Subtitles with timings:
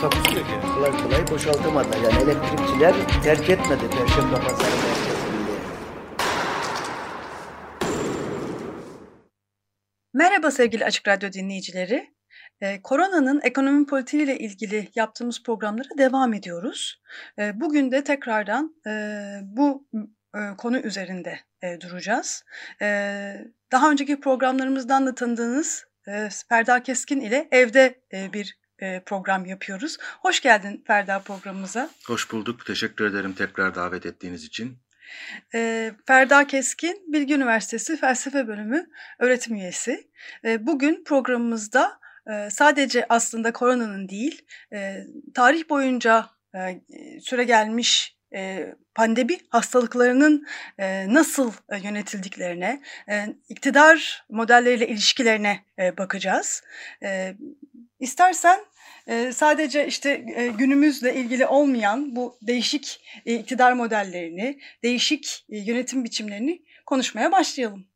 [0.00, 0.74] Takusu yok yani.
[0.74, 1.96] Kolay kolay boşaltamadılar.
[1.96, 5.50] Yani elektrikçiler terk etmedi Perşembe Pazarı merkezinde.
[10.14, 12.14] Merhaba sevgili Açık Radyo dinleyicileri.
[12.60, 17.02] Ee, koronanın ekonomi politiği ile ilgili yaptığımız programlara devam ediyoruz.
[17.38, 18.90] Ee, bugün de tekrardan e,
[19.42, 19.88] bu
[20.34, 22.44] e, konu üzerinde e, duracağız.
[22.82, 23.34] Ee,
[23.72, 28.60] daha önceki programlarımızdan da tanıdığınız e, Ferda Keskin ile evde bir
[29.06, 29.96] program yapıyoruz.
[30.00, 31.90] Hoş geldin Ferda programımıza.
[32.06, 32.66] Hoş bulduk.
[32.66, 34.78] Teşekkür ederim tekrar davet ettiğiniz için.
[35.54, 38.86] E, Ferda Keskin, Bilgi Üniversitesi Felsefe Bölümü
[39.18, 40.10] öğretim üyesi.
[40.44, 42.00] E, bugün programımızda
[42.30, 46.80] e, sadece aslında koronanın değil, e, tarih boyunca e,
[47.20, 48.19] süre gelmiş e,
[48.94, 50.46] pandemi hastalıklarının
[51.14, 52.82] nasıl yönetildiklerine,
[53.48, 55.64] iktidar modelleriyle ilişkilerine
[55.98, 56.62] bakacağız.
[58.00, 58.60] İstersen
[59.32, 60.16] sadece işte
[60.58, 67.86] günümüzle ilgili olmayan bu değişik iktidar modellerini, değişik yönetim biçimlerini konuşmaya başlayalım.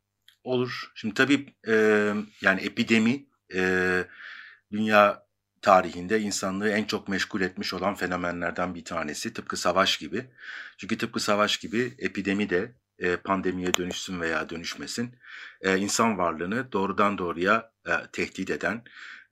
[0.45, 0.93] Olur.
[0.95, 1.47] Şimdi tabii
[2.43, 3.27] yani epidemi
[4.73, 5.24] dünya
[5.65, 9.33] tarihinde insanlığı en çok meşgul etmiş olan fenomenlerden bir tanesi.
[9.33, 10.27] Tıpkı savaş gibi.
[10.79, 15.15] Çünkü tıpkı savaş gibi epidemi de e, pandemiye dönüşsün veya dönüşmesin
[15.61, 18.83] e, insan varlığını doğrudan doğruya e, tehdit eden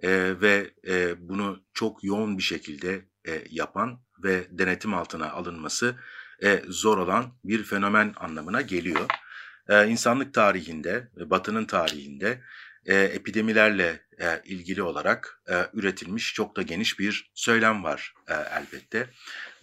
[0.00, 5.94] e, ve e, bunu çok yoğun bir şekilde e, yapan ve denetim altına alınması
[6.42, 9.06] e, zor olan bir fenomen anlamına geliyor.
[9.68, 12.40] E, insanlık tarihinde, batının tarihinde
[12.86, 19.06] e, epidemilerle e, ilgili olarak e, üretilmiş çok da geniş bir söylem var e, elbette.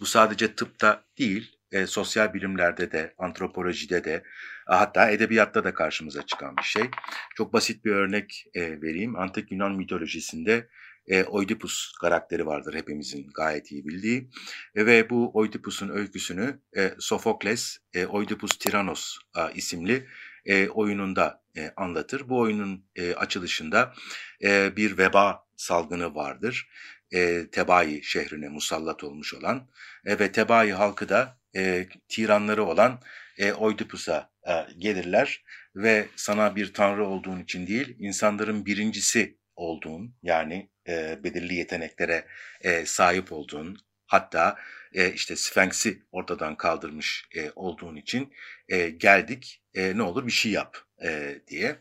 [0.00, 4.22] Bu sadece tıpta değil, e, sosyal bilimlerde de, antropolojide de,
[4.66, 6.90] hatta edebiyatta da karşımıza çıkan bir şey.
[7.36, 9.16] Çok basit bir örnek e, vereyim.
[9.16, 10.68] Antik Yunan mitolojisinde
[11.06, 14.30] e, Oidipus karakteri vardır hepimizin gayet iyi bildiği.
[14.74, 20.06] E, ve bu Oidipus'un öyküsünü e, Sofokles, e, Oidipus Tyrannos e, isimli
[20.46, 22.28] e, oyununda e, anlatır.
[22.28, 23.94] Bu oyunun e, açılışında
[24.42, 26.68] e, bir veba salgını vardır.
[27.12, 29.68] E, Tebai şehrine musallat olmuş olan
[30.06, 33.00] e, ve Tebai halkı da e, tiranları olan
[33.38, 35.44] e, Oidipus'a e, gelirler
[35.76, 42.26] ve sana bir tanrı olduğun için değil, insanların birincisi olduğun yani e, belirli yeteneklere
[42.60, 43.78] e, sahip olduğun,
[44.10, 44.56] hatta
[44.92, 48.32] e, işte Sphinx'i ortadan kaldırmış e, olduğun için
[48.68, 51.76] e, geldik, e, ne olur bir şey yap e, diye.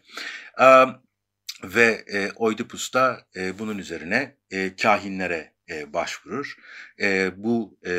[0.61, 0.85] E,
[1.63, 6.55] ve e, Oidipus da e, bunun üzerine e, kahinlere e, başvurur.
[7.01, 7.91] E, bu e,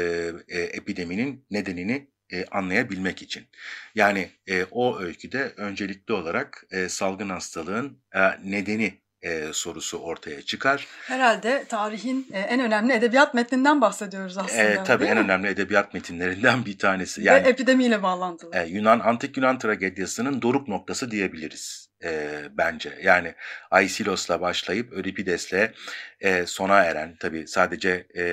[0.49, 3.47] e, epideminin nedenini e, anlayabilmek için.
[3.95, 8.21] Yani e, o öyküde öncelikli olarak e, salgın hastalığın e,
[8.51, 10.87] nedeni e, sorusu ortaya çıkar.
[11.03, 14.63] Herhalde tarihin e, en önemli edebiyat metninden bahsediyoruz aslında.
[14.63, 15.21] E, tabii en mi?
[15.21, 17.23] önemli edebiyat metinlerinden bir tanesi.
[17.23, 18.57] Yani, Ve epidemiyle bağlantılı.
[18.57, 22.99] E, Yunan Antik Yunan tragedyasının doruk noktası diyebiliriz e, bence.
[23.03, 23.35] Yani
[23.71, 25.71] Aisilos'la başlayıp Euripides'le
[26.21, 28.25] e, sona eren tabii sadece e,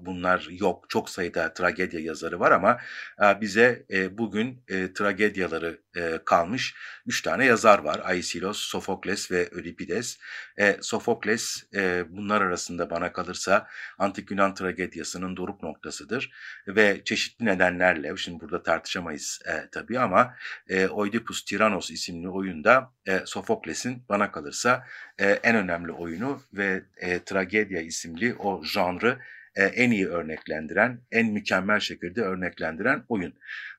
[0.00, 2.80] bunlar yok çok sayıda tragedya yazarı var ama
[3.22, 6.74] e, bize e, bugün e, tragedyaları e, kalmış
[7.06, 8.00] üç tane yazar var.
[8.04, 10.18] Aisilos, Sofokles ve Euripides.
[10.58, 16.30] E, Sofokles e, bunlar arasında bana kalırsa Antik Yunan tragedyasının doruk noktasıdır
[16.68, 20.34] ve çeşitli nedenlerle şimdi burada tartışamayız e, tabii ama
[20.68, 24.84] e, Oidipus Tyrannos isimli oyunda e, Sofokles'in bana kalırsa
[25.18, 29.18] e, en önemli oyunu ve e, tragedya isimli o janrı
[29.56, 33.34] e, en iyi örneklendiren, en mükemmel şekilde örneklendiren oyun.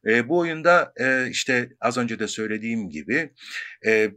[0.07, 3.33] E, bu oyunda e, işte az önce de söylediğim gibi
[3.85, 4.11] e, e,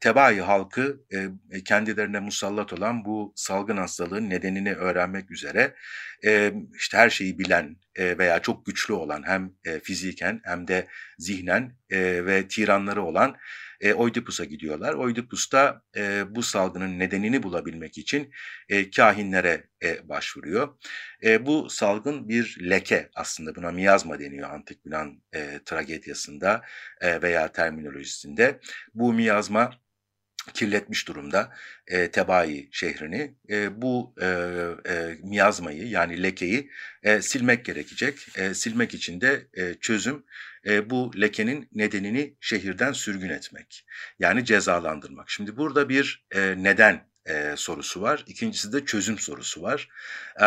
[0.00, 5.74] Tebai halkı e, kendilerine musallat olan bu salgın hastalığın nedenini öğrenmek üzere
[6.24, 10.86] e, işte her şeyi bilen e, veya çok güçlü olan hem e, fiziken hem de
[11.18, 13.36] zihnen e, ve tiranları olan
[13.80, 14.94] e, Oidipus'a gidiyorlar.
[14.94, 18.30] Oidipus da e, bu salgının nedenini bulabilmek için
[18.68, 20.78] e, kahinlere e, başvuruyor.
[21.24, 26.62] E, bu salgın bir leke aslında buna miyazma deniyor antik Yunan e, tragedyasında
[27.00, 28.60] e, veya terminolojisinde.
[28.94, 29.70] Bu miyazma
[30.54, 31.52] kirletmiş durumda
[31.86, 33.34] e, Tebai şehrini.
[33.50, 34.26] E, bu e,
[34.88, 36.70] e, miyazmayı yani lekeyi
[37.02, 38.38] e, silmek gerekecek.
[38.38, 40.24] E, silmek için de e, çözüm
[40.66, 43.86] e, bu lekenin nedenini şehirden sürgün etmek.
[44.18, 45.30] Yani cezalandırmak.
[45.30, 48.24] Şimdi burada bir e, neden e, sorusu var.
[48.26, 49.88] İkincisi de çözüm sorusu var.
[50.40, 50.44] E,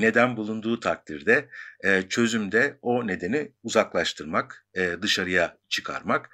[0.00, 1.48] neden bulunduğu takdirde
[1.84, 6.30] e, çözümde o nedeni uzaklaştırmak, e, dışarıya çıkarmak.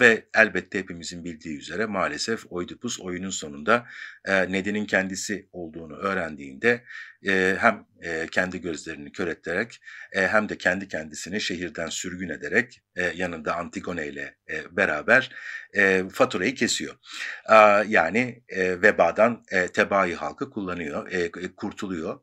[0.00, 3.86] Ve elbette hepimizin bildiği üzere maalesef Oidipus oyunun sonunda
[4.28, 6.84] e, kendisi olduğunu öğrendiğinde
[7.28, 9.80] e, hem e, kendi gözlerini kör ettirerek
[10.12, 12.82] hem de kendi kendisini şehirden sürgün ederek
[13.14, 14.36] yanında Antigone ile
[14.70, 15.30] beraber
[16.12, 16.94] faturayı kesiyor.
[17.86, 21.10] Yani vebadan e, tebai halkı kullanıyor,
[21.56, 22.20] kurtuluyor.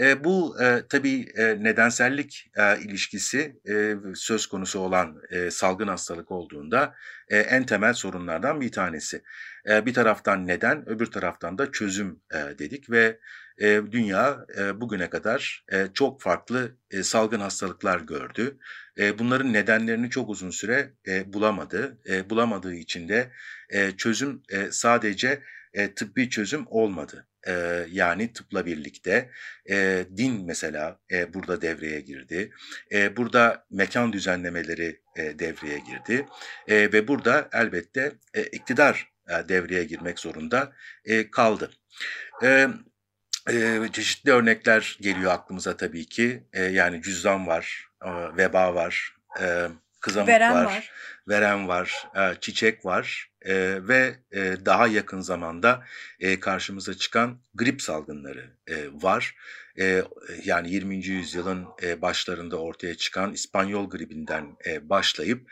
[0.00, 6.30] E, bu e, tabii e, nedensellik e, ilişkisi e, söz konusu olan e, salgın hastalık
[6.30, 6.94] olduğunda
[7.28, 9.22] e, en temel sorunlardan bir tanesi.
[9.68, 13.18] E, bir taraftan neden, öbür taraftan da çözüm e, dedik ve
[13.58, 18.58] e, dünya e, bugüne kadar e, çok farklı e, salgın hastalıklar gördü.
[18.98, 21.98] E, bunların nedenlerini çok uzun süre e, bulamadı.
[22.08, 23.30] E, bulamadığı için de
[23.70, 25.42] e, çözüm e, sadece
[25.74, 27.26] e, tıbbi çözüm olmadı.
[27.46, 29.30] E, yani tıpla birlikte
[29.70, 32.50] e, din mesela e, burada devreye girdi.
[32.92, 36.26] E, burada mekan düzenlemeleri e, devreye girdi
[36.68, 40.72] e, ve burada elbette e, iktidar e, devreye girmek zorunda
[41.04, 41.70] e, kaldı.
[42.42, 42.68] E,
[43.50, 46.42] e, çeşitli örnekler geliyor aklımıza tabii ki.
[46.52, 49.66] E, yani cüzdan var, e, veba var, e,
[50.00, 50.92] kızamık Veren var, var.
[51.28, 53.54] Veren var, e, çiçek var e,
[53.88, 55.84] ve e, daha yakın zamanda
[56.40, 58.50] karşımıza çıkan grip salgınları
[58.92, 59.34] var.
[60.44, 61.06] Yani 20.
[61.06, 61.66] yüzyılın
[62.02, 65.50] başlarında ortaya çıkan İspanyol gribinden başlayıp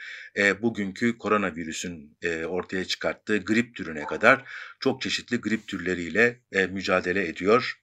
[0.62, 2.19] bugünkü koronavirüsün
[2.49, 4.44] ortaya çıkarttığı grip türüne kadar
[4.81, 6.40] çok çeşitli grip türleriyle
[6.70, 7.81] mücadele ediyor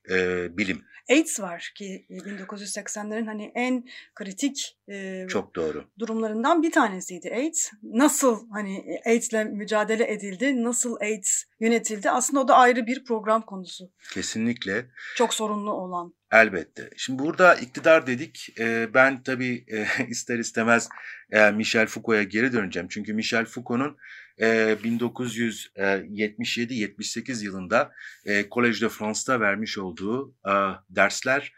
[0.57, 0.85] bilim.
[1.09, 3.85] AIDS var ki 1980'lerin hani en
[4.15, 5.85] kritik e, Çok doğru.
[5.99, 7.71] durumlarından bir tanesiydi AIDS.
[7.83, 13.91] Nasıl hani AIDS'le mücadele edildi, nasıl AIDS yönetildi aslında o da ayrı bir program konusu.
[14.13, 14.85] Kesinlikle.
[15.15, 16.13] Çok sorunlu olan.
[16.31, 16.89] Elbette.
[16.97, 18.59] Şimdi burada iktidar dedik.
[18.59, 20.89] E, ben tabii e, ister istemez
[21.31, 22.87] e, Michel Foucault'a geri döneceğim.
[22.87, 23.97] Çünkü Michel Foucault'un
[24.37, 27.91] e, 1977-78 yılında
[28.25, 30.35] e, Collège de France'da vermiş olduğu
[30.89, 31.53] dersler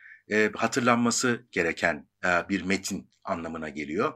[0.56, 2.08] hatırlanması gereken
[2.50, 4.14] bir metin anlamına geliyor.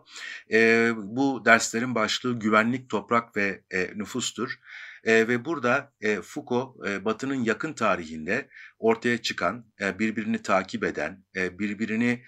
[0.96, 4.60] Bu derslerin başlığı güvenlik, toprak ve e, nüfustur.
[5.06, 12.24] Ve burada Foucault Batı'nın yakın tarihinde ortaya çıkan, birbirini takip eden, birbirini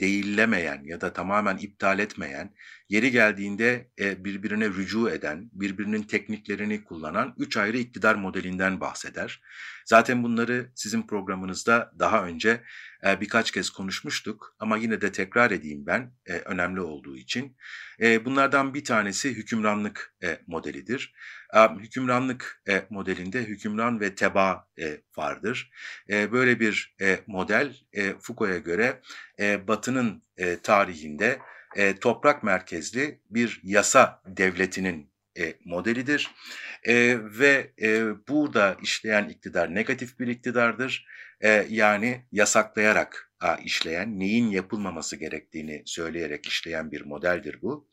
[0.00, 2.54] değillemeyen ya da tamamen iptal etmeyen,
[2.88, 9.42] yeri geldiğinde e, birbirine rücu eden, birbirinin tekniklerini kullanan üç ayrı iktidar modelinden bahseder.
[9.86, 12.62] Zaten bunları sizin programınızda daha önce
[13.06, 17.56] e, birkaç kez konuşmuştuk ama yine de tekrar edeyim ben e, önemli olduğu için.
[18.24, 20.14] Bunlardan bir tanesi hükümranlık
[20.46, 21.14] modelidir.
[21.54, 25.70] E, hükümranlık e, modelinde hükümran ve teba e, vardır.
[26.10, 27.76] E, böyle bir model
[28.20, 29.00] Foucault'a göre
[29.68, 30.22] Batı'nın
[30.62, 31.38] tarihinde
[32.00, 36.30] toprak merkezli bir yasa devletinin e, modelidir
[36.84, 41.06] e, ve e, burada işleyen iktidar negatif bir iktidardır.
[41.40, 43.29] E, yani yasaklayarak
[43.64, 47.88] işleyen, neyin yapılmaması gerektiğini söyleyerek işleyen bir modeldir bu.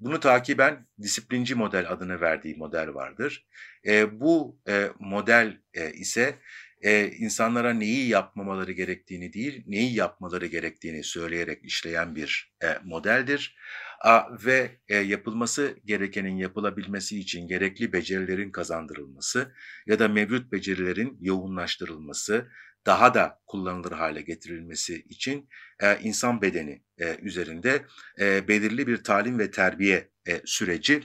[0.00, 3.46] Bunu takiben disiplinci model adını verdiği model vardır.
[3.86, 6.34] E, bu e, model e, ise
[6.82, 13.56] e, insanlara neyi yapmamaları gerektiğini değil, neyi yapmaları gerektiğini söyleyerek işleyen bir e, modeldir.
[14.00, 19.52] A, ve e, yapılması gerekenin yapılabilmesi için gerekli becerilerin kazandırılması
[19.86, 22.48] ya da mevcut becerilerin yoğunlaştırılması,
[22.88, 25.48] daha da kullanılır hale getirilmesi için
[25.82, 27.84] e, insan bedeni e, üzerinde
[28.20, 31.02] e, belirli bir talim ve terbiye e, süreci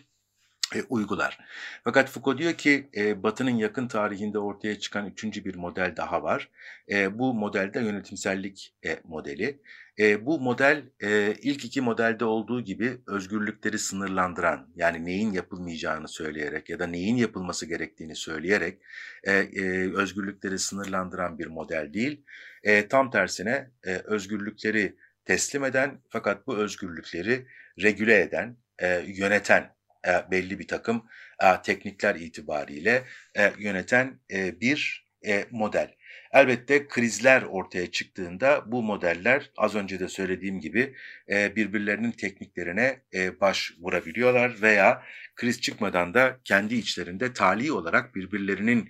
[0.75, 1.37] e, uygular.
[1.83, 6.49] Fakat Foucault diyor ki e, Batı'nın yakın tarihinde ortaya çıkan üçüncü bir model daha var.
[6.91, 9.59] E, bu modelde yönetimsellik e, modeli.
[9.99, 16.69] E, bu model e, ilk iki modelde olduğu gibi özgürlükleri sınırlandıran yani neyin yapılmayacağını söyleyerek
[16.69, 18.81] ya da neyin yapılması gerektiğini söyleyerek
[19.23, 22.25] e, e, özgürlükleri sınırlandıran bir model değil.
[22.63, 27.47] E, tam tersine e, özgürlükleri teslim eden fakat bu özgürlükleri
[27.81, 29.72] regüle eden, e, yöneten
[30.07, 31.05] e, belli bir takım
[31.43, 33.03] e, teknikler itibariyle
[33.37, 34.19] e, yöneten
[34.61, 35.03] bir
[35.51, 35.95] model.
[36.33, 40.95] Elbette krizler ortaya çıktığında bu modeller az önce de söylediğim gibi
[41.29, 45.03] birbirlerinin tekniklerine e, başvurabiliyorlar veya
[45.35, 48.89] kriz çıkmadan da kendi içlerinde tali olarak birbirlerinin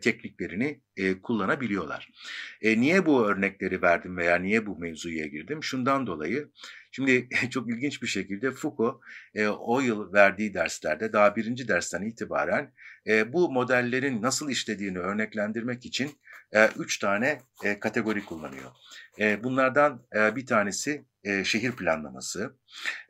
[0.00, 0.80] tekniklerini
[1.22, 2.08] kullanabiliyorlar.
[2.62, 5.62] Niye bu örnekleri verdim veya niye bu mevzuya girdim?
[5.62, 6.48] Şundan dolayı
[6.90, 9.00] Şimdi çok ilginç bir şekilde Foucault
[9.34, 12.72] e, o yıl verdiği derslerde daha birinci dersten itibaren
[13.06, 16.10] e, bu modellerin nasıl işlediğini örneklendirmek için
[16.52, 18.70] e, üç tane e, kategori kullanıyor.
[19.18, 22.56] E, bunlardan e, bir tanesi e, şehir planlaması.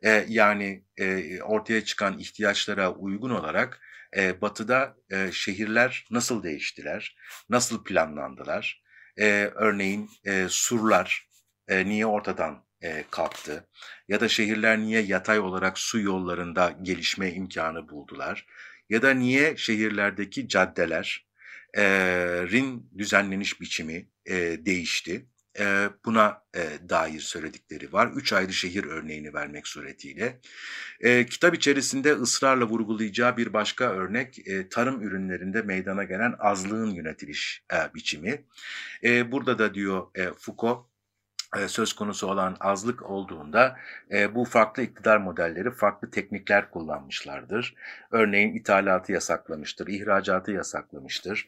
[0.03, 3.81] E, yani e, ortaya çıkan ihtiyaçlara uygun olarak
[4.17, 7.17] e, batıda e, şehirler nasıl değiştiler,
[7.49, 8.83] nasıl planlandılar.
[9.19, 11.29] E, örneğin e, surlar
[11.67, 13.67] e, niye ortadan e, kalktı
[14.07, 18.45] ya da şehirler niye yatay olarak su yollarında gelişme imkanı buldular
[18.89, 25.25] ya da niye şehirlerdeki caddelerin düzenleniş biçimi e, değişti.
[25.59, 28.11] E, buna e, dair söyledikleri var.
[28.15, 30.39] Üç ayrı şehir örneğini vermek suretiyle.
[30.99, 37.63] E, kitap içerisinde ısrarla vurgulayacağı bir başka örnek e, tarım ürünlerinde meydana gelen azlığın yönetiliş
[37.73, 38.45] e, biçimi.
[39.03, 40.88] E, burada da diyor e, Foucault, e,
[41.67, 43.75] söz konusu olan azlık olduğunda
[44.11, 47.75] e, bu farklı iktidar modelleri farklı teknikler kullanmışlardır.
[48.11, 51.47] Örneğin ithalatı yasaklamıştır, ihracatı yasaklamıştır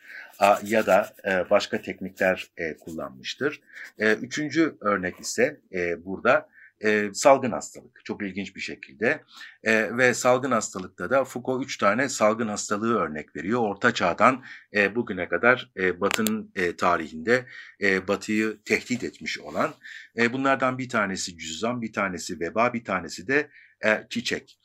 [0.63, 3.62] ya da e, başka teknikler e, kullanmıştır.
[4.00, 6.50] E, üçüncü örnek ise e, burada
[6.84, 8.06] e, salgın hastalık.
[8.06, 9.24] Çok ilginç bir şekilde.
[9.64, 13.62] E, ve salgın hastalıkta da Foucault üç tane salgın hastalığı örnek veriyor.
[13.62, 14.44] Orta çağdan
[14.76, 17.46] e, bugüne kadar e, Batı'nın e, tarihinde
[17.82, 19.74] e, Batı'yı tehdit etmiş olan.
[20.18, 23.50] E, bunlardan bir tanesi cüzzam, bir tanesi veba, bir tanesi de
[23.86, 24.60] e, çiçek.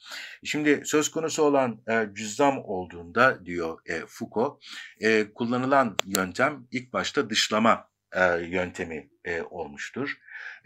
[0.45, 4.63] Şimdi söz konusu olan e, cüzzam olduğunda diyor e, Foucault,
[5.01, 10.17] e, kullanılan yöntem ilk başta dışlama e, yöntemi e, olmuştur.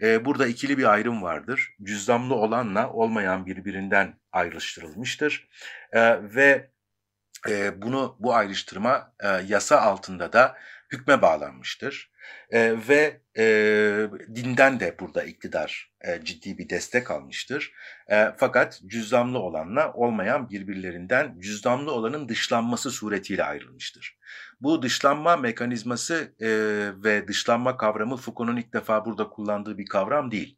[0.01, 1.75] E, burada ikili bir ayrım vardır.
[1.83, 5.49] Cüzdanlı olanla olmayan birbirinden ayrıştırılmıştır.
[5.91, 6.01] E,
[6.35, 6.70] ve
[7.49, 10.57] e, bunu bu ayrıştırma e, yasa altında da
[10.91, 12.11] hükme bağlanmıştır.
[12.49, 13.45] E, ve e,
[14.35, 17.73] dinden de burada iktidar e, ciddi bir destek almıştır.
[18.11, 24.17] E, fakat cüzdanlı olanla olmayan birbirlerinden cüzdanlı olanın dışlanması suretiyle ayrılmıştır.
[24.61, 26.49] Bu dışlanma mekanizması e,
[27.03, 30.57] ve dışlanma kavramı Foucault'un ilk defa burada kullandığı bir kavram değil.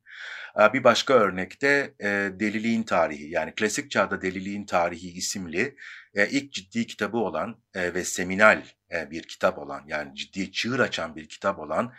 [0.60, 2.08] E, bir başka örnekte e,
[2.40, 5.76] Deliliğin Tarihi yani Klasik Çağda Deliliğin Tarihi isimli
[6.14, 8.64] e, ilk ciddi kitabı olan e, ve seminal
[9.12, 11.94] bir kitap olan yani ciddi çığır açan bir kitap olan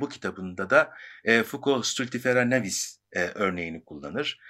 [0.00, 0.90] bu kitabında da
[1.44, 3.00] Foucault Stultifera Nevis
[3.34, 4.40] örneğini kullanır.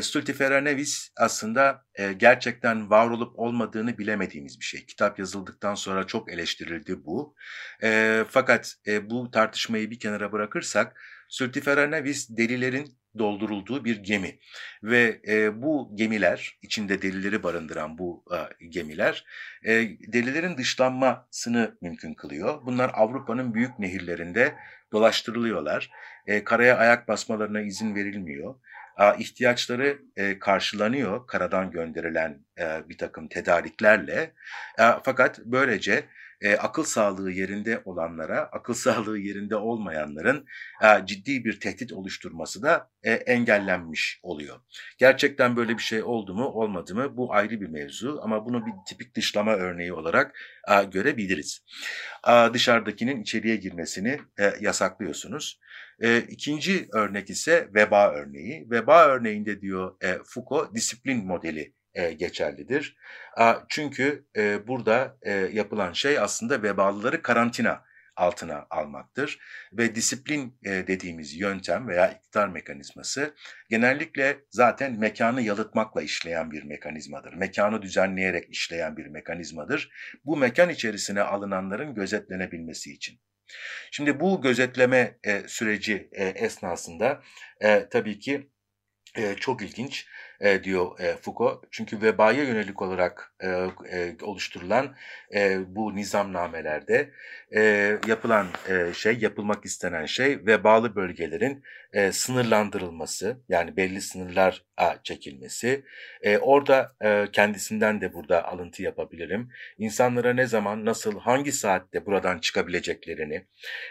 [0.00, 1.84] Stultifera Nevis aslında
[2.16, 4.86] gerçekten var olup olmadığını bilemediğimiz bir şey.
[4.86, 7.34] Kitap yazıldıktan sonra çok eleştirildi bu.
[8.28, 14.38] Fakat bu tartışmayı bir kenara bırakırsak Stultifera Nevis delilerin doldurulduğu bir gemi
[14.82, 19.24] ve e, bu gemiler içinde delileri barındıran bu e, gemiler
[19.64, 19.72] e,
[20.12, 22.66] delilerin dışlanmasını mümkün kılıyor.
[22.66, 24.54] Bunlar Avrupa'nın büyük nehirlerinde
[24.92, 25.90] dolaştırılıyorlar.
[26.26, 28.54] E, karaya ayak basmalarına izin verilmiyor.
[28.98, 34.32] E, ihtiyaçları e, karşılanıyor karadan gönderilen e, bir takım tedariklerle.
[34.78, 36.04] E, fakat böylece
[36.40, 40.46] e, akıl sağlığı yerinde olanlara, akıl sağlığı yerinde olmayanların
[40.82, 44.60] e, ciddi bir tehdit oluşturması da e, engellenmiş oluyor.
[44.98, 48.72] Gerçekten böyle bir şey oldu mu olmadı mı bu ayrı bir mevzu ama bunu bir
[48.88, 50.38] tipik dışlama örneği olarak
[50.68, 51.64] e, görebiliriz.
[52.28, 55.60] E, dışarıdakinin içeriye girmesini e, yasaklıyorsunuz.
[56.00, 58.70] E, ikinci örnek ise veba örneği.
[58.70, 62.96] Veba örneğinde diyor e, Foucault disiplin modeli e, geçerlidir.
[63.68, 67.84] Çünkü e, burada e, yapılan şey aslında vebalıları karantina
[68.16, 69.38] altına almaktır
[69.72, 73.34] ve disiplin dediğimiz yöntem veya iktidar mekanizması
[73.70, 77.32] genellikle zaten mekanı yalıtmakla işleyen bir mekanizmadır.
[77.32, 79.90] Mekanı düzenleyerek işleyen bir mekanizmadır.
[80.24, 83.20] Bu mekan içerisine alınanların gözetlenebilmesi için.
[83.90, 87.22] Şimdi bu gözetleme süreci esnasında
[87.90, 88.50] tabii ki
[89.40, 90.06] çok ilginç
[90.40, 91.64] e, diyor e, Foucault.
[91.70, 93.46] Çünkü vebaya yönelik olarak e,
[93.92, 94.94] e, oluşturulan
[95.34, 97.10] e, bu nizamnamelerde
[97.54, 97.60] e,
[98.06, 101.62] yapılan e, şey, yapılmak istenen şey vebalı bölgelerin
[101.92, 104.64] e, sınırlandırılması yani belli sınırlar
[105.02, 105.84] çekilmesi.
[106.22, 109.50] E, orada e, kendisinden de burada alıntı yapabilirim.
[109.78, 113.44] İnsanlara ne zaman, nasıl, hangi saatte buradan çıkabileceklerini,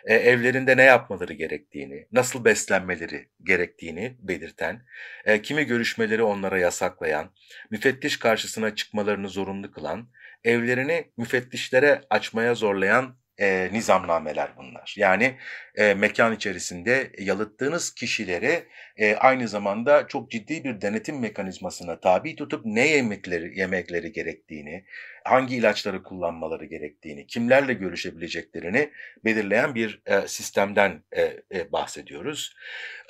[0.05, 4.81] e, evlerinde ne yapmaları gerektiğini, nasıl beslenmeleri gerektiğini belirten,
[5.25, 7.31] e, kimi görüşmeleri onlara yasaklayan,
[7.71, 10.09] müfettiş karşısına çıkmalarını zorunlu kılan,
[10.43, 14.95] evlerini müfettişlere açmaya zorlayan e, nizamnameler bunlar.
[14.97, 15.37] Yani
[15.75, 22.65] e, mekan içerisinde yalıttığınız kişileri e, aynı zamanda çok ciddi bir denetim mekanizmasına tabi tutup
[22.65, 24.85] ne yemekleri yemekleri gerektiğini,
[25.25, 28.91] hangi ilaçları kullanmaları gerektiğini, kimlerle görüşebileceklerini
[29.25, 31.21] belirleyen bir e, sistemden e,
[31.53, 32.55] e, bahsediyoruz.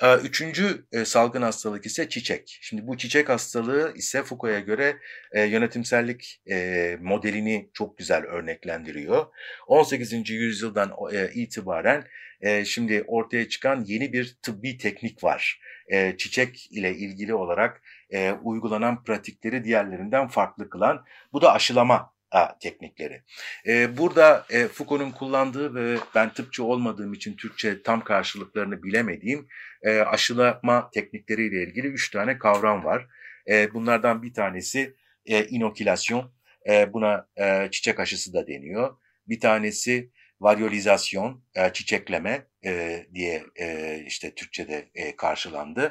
[0.02, 2.58] E, üçüncü e, salgın hastalık ise çiçek.
[2.62, 4.96] Şimdi bu çiçek hastalığı ise Foucault'a göre
[5.32, 9.26] e, yönetimsellik e, modelini çok güzel örneklendiriyor.
[9.66, 10.30] 18.
[10.30, 12.04] yüzyıldan e, itibaren
[12.40, 15.60] e, şimdi ortaya çıkan yeni bir tıbbi teknik var.
[15.88, 22.58] E, çiçek ile ilgili olarak e, uygulanan pratikleri diğerlerinden farklı kılan bu da aşılama a,
[22.58, 23.22] teknikleri.
[23.66, 29.48] E, burada e, Foucault'un kullandığı ve ben tıpçı olmadığım için Türkçe tam karşılıklarını bilemediğim
[29.82, 33.06] e, aşılama teknikleriyle ilgili üç tane kavram var.
[33.48, 34.94] E, bunlardan bir tanesi
[35.26, 36.32] e, inokülasyon,
[36.68, 38.96] e, buna e, çiçek aşısı da deniyor.
[39.28, 45.88] Bir tanesi varyolizasyon, e, çiçekleme e, diye e, işte Türkçe'de e, karşılandı.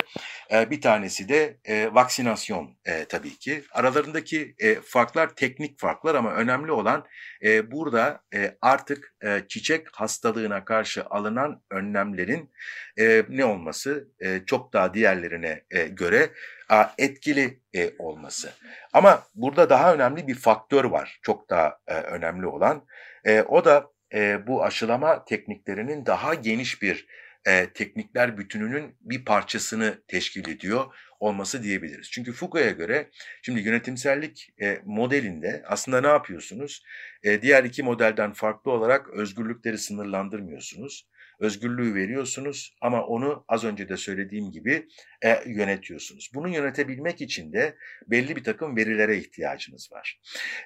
[0.52, 3.64] E, bir tanesi de e, vaksinasyon e, tabii ki.
[3.74, 7.06] Aralarındaki e, farklar teknik farklar ama önemli olan
[7.44, 12.52] e, burada e, artık e, çiçek hastalığına karşı alınan önlemlerin
[13.00, 16.30] e, ne olması e, çok daha diğerlerine e, göre
[16.98, 18.54] etkili e, olması.
[18.94, 22.86] Ama burada daha önemli bir faktör var çok daha e, önemli olan.
[23.26, 27.08] E, o da e, bu aşılama tekniklerinin daha geniş bir
[27.48, 30.86] e, teknikler bütününün bir parçasını teşkil ediyor
[31.20, 32.12] olması diyebiliriz.
[32.12, 33.10] Çünkü Foucault'a göre
[33.42, 36.84] şimdi yönetimsellik e, modelinde aslında ne yapıyorsunuz?
[37.24, 41.08] E, diğer iki modelden farklı olarak özgürlükleri sınırlandırmıyorsunuz
[41.40, 44.88] özgürlüğü veriyorsunuz ama onu az önce de söylediğim gibi
[45.22, 46.32] e, yönetiyorsunuz.
[46.34, 47.76] Bunu yönetebilmek için de
[48.08, 50.22] belli bir takım verilere ihtiyacınız var.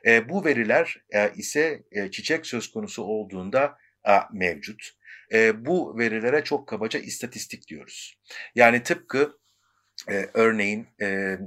[0.05, 4.89] E, bu veriler e, ise e, çiçek söz konusu olduğunda e, mevcut.
[5.33, 8.19] E, bu verilere çok kabaca istatistik diyoruz.
[8.55, 9.39] Yani tıpkı
[10.09, 11.37] e, örneğin e,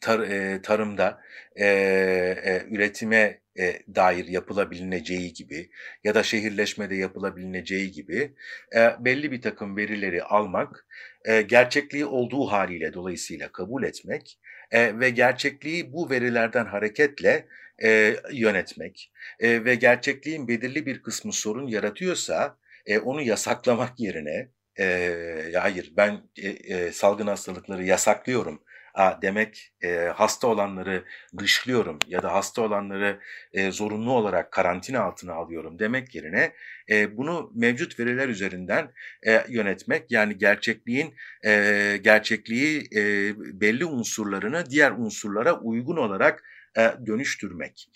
[0.00, 1.20] tar, e, tarımda
[1.56, 5.70] e, e, üretime e, dair yapılabileceği gibi
[6.04, 8.34] ya da şehirleşmede yapılabileceği gibi
[8.76, 10.86] e, belli bir takım verileri almak,
[11.24, 14.38] e, gerçekliği olduğu haliyle dolayısıyla kabul etmek
[14.70, 17.46] e, ve gerçekliği bu verilerden hareketle
[17.82, 24.48] e, yönetmek e, ve gerçekliğin belirli bir kısmı sorun yaratıyorsa e, onu yasaklamak yerine
[24.78, 28.62] e, hayır ben e, e, salgın hastalıkları yasaklıyorum
[28.94, 31.04] a, demek e, hasta olanları
[31.38, 33.20] dışlıyorum ya da hasta olanları
[33.52, 36.52] e, zorunlu olarak karantina altına alıyorum demek yerine
[36.90, 38.92] e, bunu mevcut veriler üzerinden
[39.26, 46.44] e, yönetmek yani gerçekliğin e, gerçekliği e, belli unsurlarını diğer unsurlara uygun olarak
[46.78, 47.88] e, dönüştürmek.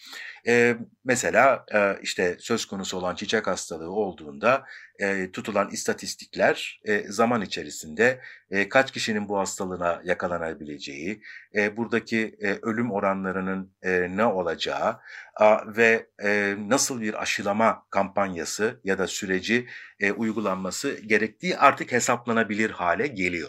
[0.47, 4.65] E, mesela e, işte söz konusu olan çiçek hastalığı olduğunda
[5.01, 11.23] e, tutulan istatistikler e, zaman içerisinde e, kaç kişinin bu hastalığına yakalanabileceği,
[11.55, 15.01] e, buradaki e, ölüm oranlarının e, ne olacağı
[15.37, 19.67] a, ve e, nasıl bir aşılama kampanyası ya da süreci
[20.01, 23.49] e, uygulanması gerektiği artık hesaplanabilir hale geliyor.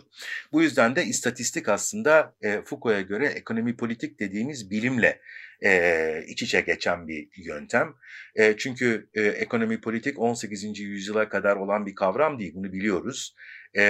[0.52, 5.22] Bu yüzden de istatistik aslında e, Foucault'a göre ekonomi politik dediğimiz bilimle
[5.66, 7.94] e, iç içe geçen bir yöntem.
[8.36, 10.80] E, çünkü e, ekonomi politik 18.
[10.80, 13.36] yüzyıla kadar olan bir kavram değil, bunu biliyoruz.
[13.78, 13.82] E,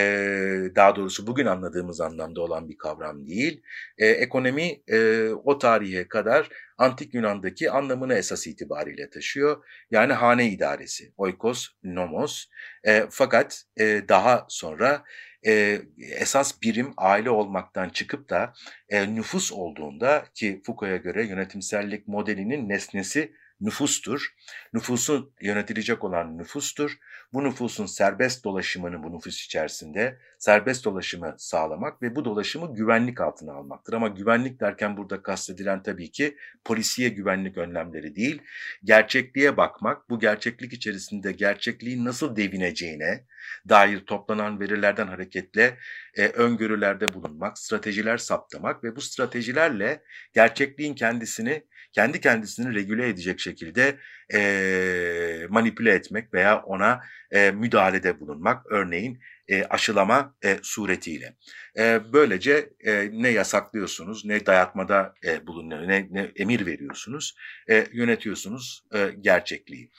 [0.75, 3.61] daha doğrusu bugün anladığımız anlamda olan bir kavram değil.
[3.97, 9.63] E, ekonomi e, o tarihe kadar antik Yunan'daki anlamını esas itibariyle taşıyor.
[9.91, 12.45] Yani hane idaresi, oikos, nomos.
[12.83, 15.03] E, fakat e, daha sonra
[15.45, 18.53] e, esas birim aile olmaktan çıkıp da
[18.89, 24.35] e, nüfus olduğunda ki Foucault'a göre yönetimsellik modelinin nesnesi nüfustur.
[24.73, 26.97] Nüfusun yönetilecek olan nüfustur.
[27.33, 33.53] Bu nüfusun serbest dolaşımını bu nüfus içerisinde serbest dolaşımı sağlamak ve bu dolaşımı güvenlik altına
[33.53, 33.93] almaktır.
[33.93, 38.41] Ama güvenlik derken burada kastedilen tabii ki polisiye güvenlik önlemleri değil,
[38.83, 43.25] gerçekliğe bakmak, bu gerçeklik içerisinde gerçekliğin nasıl devineceğine
[43.69, 45.77] dair toplanan verilerden hareketle
[46.17, 50.03] e, öngörülerde bulunmak, stratejiler saptamak ve bu stratejilerle
[50.33, 53.97] gerçekliğin kendisini kendi kendisini regüle edecek şekilde
[54.33, 57.01] e, manipüle etmek veya ona
[57.31, 58.65] e, müdahalede bulunmak.
[58.71, 61.35] Örneğin e, aşılama e, suretiyle.
[61.77, 67.35] E, böylece e, ne yasaklıyorsunuz, ne dayatmada e, bulunuyor, ne, ne emir veriyorsunuz,
[67.69, 69.91] e, yönetiyorsunuz e, gerçekliği.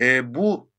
[0.00, 0.73] E, bu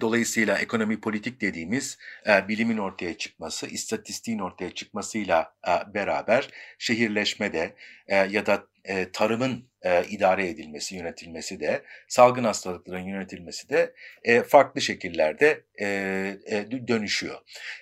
[0.00, 7.74] Dolayısıyla ekonomi politik dediğimiz e, bilimin ortaya çıkması, istatistiğin ortaya çıkmasıyla e, beraber şehirleşmede
[8.08, 13.94] e, ya da e, tarımın e, idare edilmesi, yönetilmesi de, salgın hastalıkların yönetilmesi de
[14.24, 15.86] e, farklı şekillerde e,
[16.46, 17.38] e, dönüşüyor.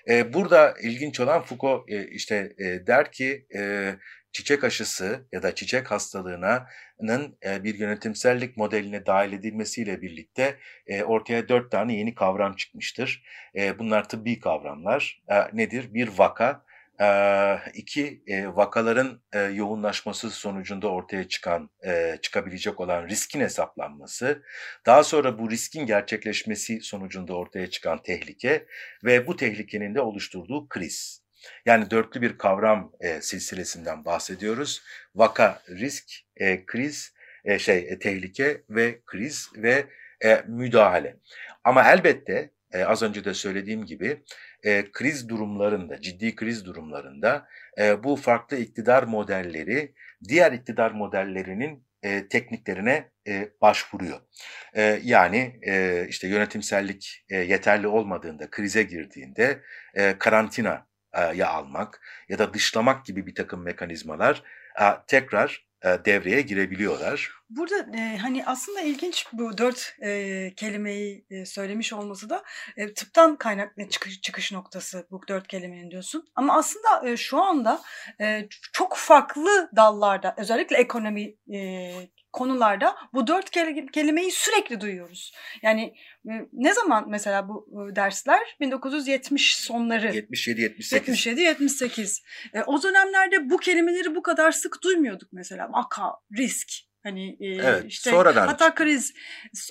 [0.08, 3.94] E, burada ilginç olan Foucault e, işte e, der ki e,
[4.32, 11.48] çiçek aşısı ya da çiçek hastalığının e, bir yönetimsellik modeline dahil edilmesiyle birlikte e, ortaya
[11.48, 13.24] dört tane yeni kavram çıkmıştır.
[13.56, 15.22] E, bunlar tıbbi kavramlar.
[15.52, 15.94] Nedir?
[15.94, 16.64] Bir vaka,
[17.74, 18.22] iki
[18.54, 19.20] vakaların
[19.52, 21.70] yoğunlaşması sonucunda ortaya çıkan
[22.22, 24.42] çıkabilecek olan riskin hesaplanması,
[24.86, 28.66] daha sonra bu riskin gerçekleşmesi sonucunda ortaya çıkan tehlike
[29.04, 31.21] ve bu tehlikenin de oluşturduğu kriz.
[31.66, 34.83] Yani dörtlü bir kavram e, silsilesinden bahsediyoruz.
[35.14, 36.05] Vaka, risk,
[36.37, 39.85] e, kriz, e, şey e, tehlike ve kriz ve
[40.24, 41.16] e, müdahale.
[41.64, 44.22] Ama elbette e, az önce de söylediğim gibi
[44.64, 49.94] e, kriz durumlarında, ciddi kriz durumlarında e, bu farklı iktidar modelleri
[50.28, 54.20] diğer iktidar modellerinin e, tekniklerine e, başvuruyor.
[54.74, 59.62] E, yani e, işte yönetimsellik e, yeterli olmadığında, krize girdiğinde
[59.94, 60.87] e, karantina
[61.35, 64.42] ya almak ya da dışlamak gibi bir takım mekanizmalar
[65.07, 67.31] tekrar devreye girebiliyorlar.
[67.57, 72.42] Burada e, hani aslında ilginç bu dört e, kelimeyi e, söylemiş olması da
[72.77, 76.25] e, tıptan kaynaklı çıkış, çıkış noktası bu dört kelimenin diyorsun.
[76.35, 77.83] Ama aslında e, şu anda
[78.20, 81.92] e, çok farklı dallarda özellikle ekonomi e,
[82.32, 83.50] konularda bu dört
[83.92, 85.32] kelimeyi sürekli duyuyoruz.
[85.62, 85.94] Yani
[86.28, 88.56] e, ne zaman mesela bu e, dersler?
[88.60, 90.08] 1970 sonları.
[90.08, 90.92] 77-78.
[90.94, 92.22] 77-78.
[92.54, 95.68] E, o dönemlerde bu kelimeleri bu kadar sık duymuyorduk mesela.
[95.72, 96.68] Vaka, risk,
[97.02, 98.46] Hani e, evet, işte sonradan.
[98.46, 99.14] hatta kriz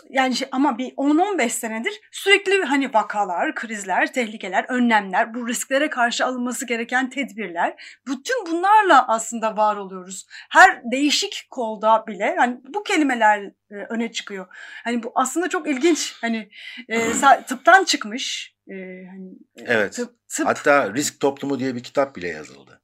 [0.09, 6.25] yani şey, ama bir 10-15 senedir sürekli hani vakalar, krizler, tehlikeler, önlemler, bu risklere karşı
[6.25, 10.25] alınması gereken tedbirler bütün bunlarla aslında var oluyoruz.
[10.49, 14.47] Her değişik kolda bile hani bu kelimeler e, öne çıkıyor.
[14.83, 16.15] Hani bu aslında çok ilginç.
[16.21, 16.49] Hani
[16.89, 17.11] e,
[17.47, 18.55] tıptan çıkmış.
[18.67, 18.73] E,
[19.11, 19.93] hani, evet.
[19.93, 20.47] Tıp, tıp.
[20.47, 22.80] Hatta risk toplumu diye bir kitap bile yazıldı.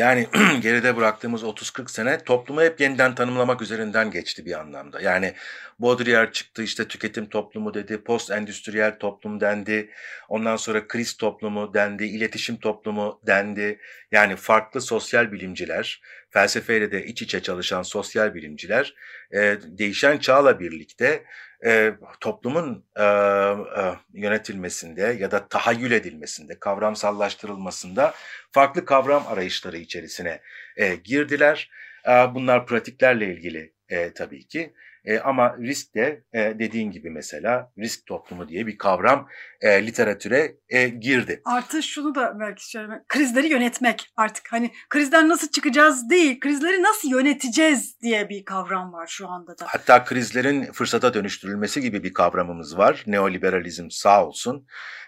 [0.00, 0.26] Yani
[0.60, 5.00] geride bıraktığımız 30-40 sene toplumu hep yeniden tanımlamak üzerinden geçti bir anlamda.
[5.00, 5.34] Yani
[5.78, 9.90] Baudrillard çıktı işte tüketim toplumu dedi, post endüstriyel toplum dendi,
[10.28, 13.78] ondan sonra kriz toplumu dendi, iletişim toplumu dendi.
[14.12, 18.94] Yani farklı sosyal bilimciler, felsefeyle de iç içe çalışan sosyal bilimciler
[19.34, 21.24] e, değişen çağla birlikte
[21.66, 28.14] e, toplumun e, e, yönetilmesinde ya da tahayyül edilmesinde, kavramsallaştırılmasında
[28.52, 30.40] farklı kavram arayışları içerisine
[30.76, 31.70] e, girdiler.
[32.08, 34.74] E, bunlar pratiklerle ilgili e, tabii ki.
[35.04, 39.28] E, ama risk de e, dediğin gibi mesela risk toplumu diye bir kavram
[39.60, 41.42] e, literatüre e, girdi.
[41.44, 47.10] Artı şunu da belki söylemek, krizleri yönetmek artık hani krizden nasıl çıkacağız değil, krizleri nasıl
[47.10, 49.66] yöneteceğiz diye bir kavram var şu anda da.
[49.68, 53.04] Hatta krizlerin fırsata dönüştürülmesi gibi bir kavramımız var.
[53.06, 54.66] Neoliberalizm sağ olsun.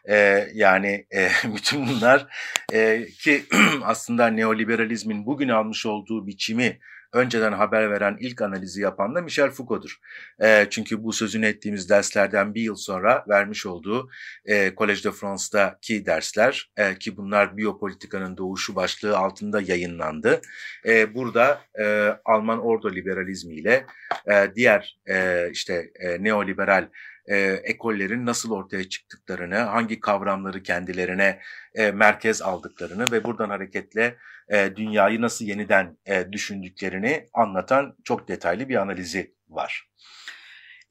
[0.09, 2.27] E, yani e, bütün bunlar
[2.73, 3.45] e, ki
[3.85, 6.79] aslında neoliberalizmin bugün almış olduğu biçimi
[7.13, 9.97] önceden haber veren ilk analizi yapan da Michel Foucault'dur.
[10.43, 14.11] E, çünkü bu sözünü ettiğimiz derslerden bir yıl sonra vermiş olduğu
[14.45, 20.41] e, Collège de France'daki dersler e, ki bunlar biyopolitikanın doğuşu başlığı altında yayınlandı.
[20.87, 23.87] E, burada e, Alman ordo liberalizmiyle
[24.31, 26.89] e, diğer e, işte e, neoliberal
[27.27, 31.41] e, ekollerin nasıl ortaya çıktıklarını, hangi kavramları kendilerine
[31.75, 34.17] e, merkez aldıklarını ve buradan hareketle
[34.49, 39.89] e, dünyayı nasıl yeniden e, düşündüklerini anlatan çok detaylı bir analizi var.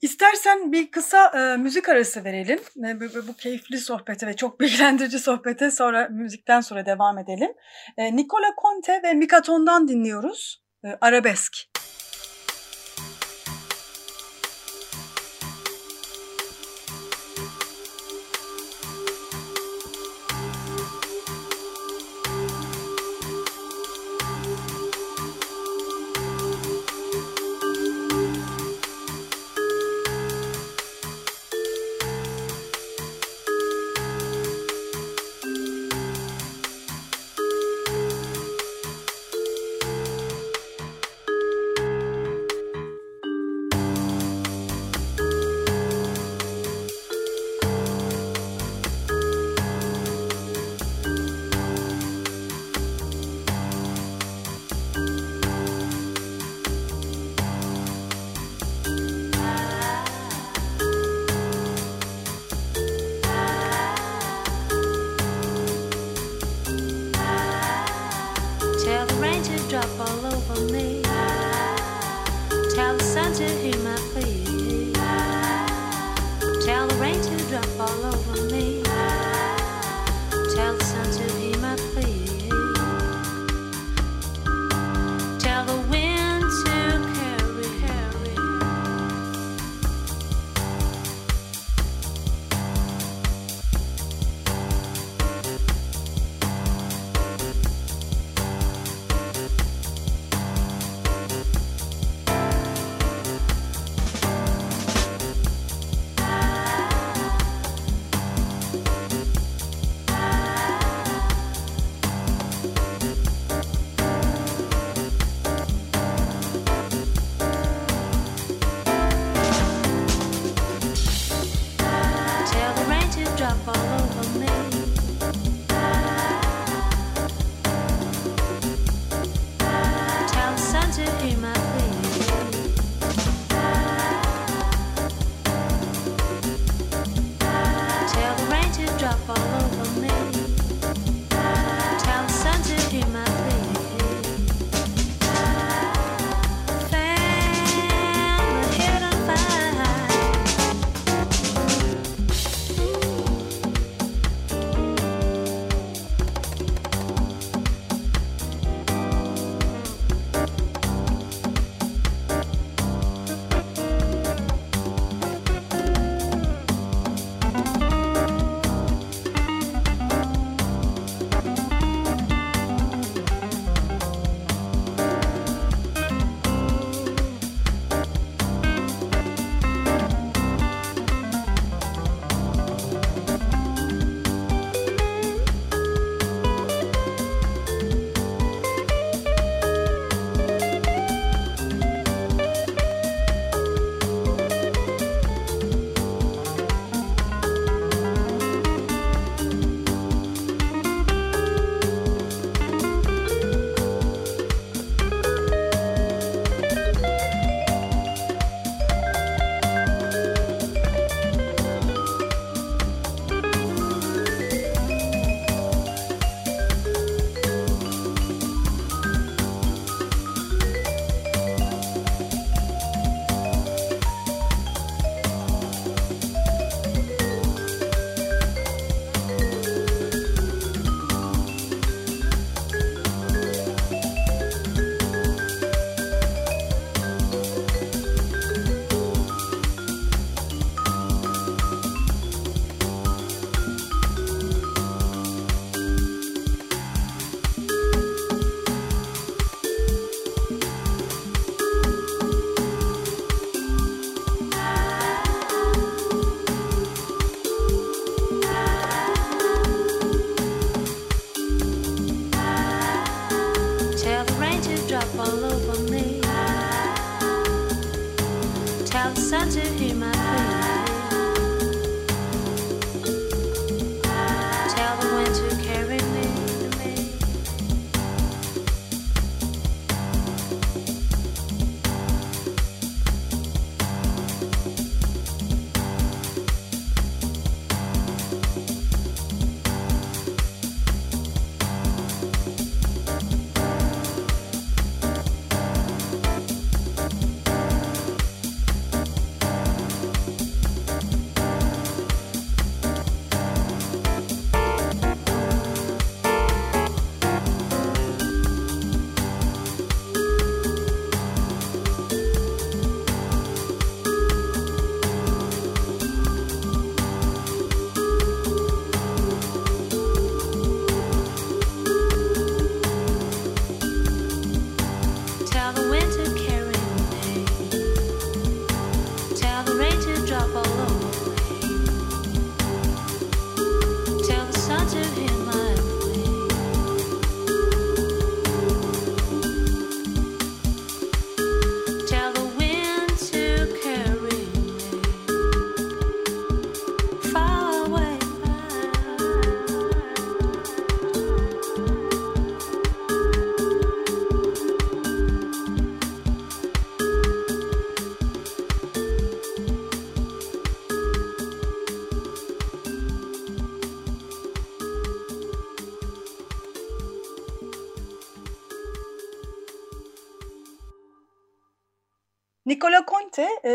[0.02, 2.58] İstersen bir kısa e, müzik arası verelim.
[2.86, 7.50] E, bu, bu keyifli sohbete ve çok bilgilendirici sohbete sonra müzikten sonra devam edelim.
[7.96, 10.64] E, Nicola Conte ve Mikaton'dan dinliyoruz.
[10.84, 11.52] E, Arabesk.
[11.74, 12.01] Tell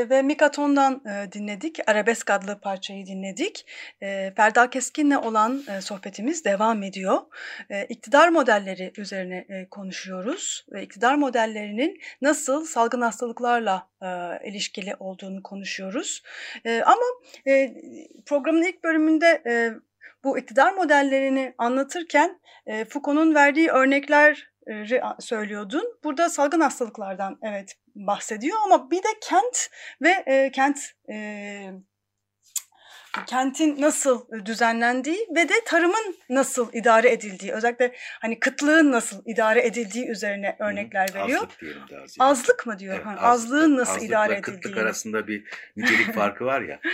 [0.10, 1.79] ve Mikaton'dan e, dinledik.
[1.89, 3.65] Arabesk adlı parçayı dinledik.
[4.01, 7.21] E, Ferda Keskin'le olan e, sohbetimiz devam ediyor.
[7.69, 10.65] E, iktidar modelleri üzerine e, konuşuyoruz.
[10.71, 14.07] Ve iktidar modellerinin nasıl salgın hastalıklarla e,
[14.49, 16.23] ilişkili olduğunu konuşuyoruz.
[16.65, 17.05] E, ama
[17.47, 17.73] e,
[18.25, 19.71] programın ilk bölümünde e,
[20.23, 24.47] bu iktidar modellerini anlatırken e, Foucault'un verdiği örnekler
[25.19, 25.99] söylüyordun.
[26.03, 29.69] Burada salgın hastalıklardan evet bahsediyor ama bir de kent
[30.01, 30.79] ve e, kent
[31.10, 31.71] e,
[33.25, 40.07] kentin nasıl düzenlendiği ve de tarımın nasıl idare edildiği özellikle hani kıtlığın nasıl idare edildiği
[40.07, 41.39] üzerine örnekler veriyor.
[41.39, 42.29] Azlık diyelim daha ziyade.
[42.29, 42.95] Azlık mı diyor?
[42.95, 44.83] Evet, azlık- azlığın nasıl azlıkla idare kıtlık edildiği.
[44.83, 45.43] arasında bir
[45.75, 46.79] nicelik farkı var ya.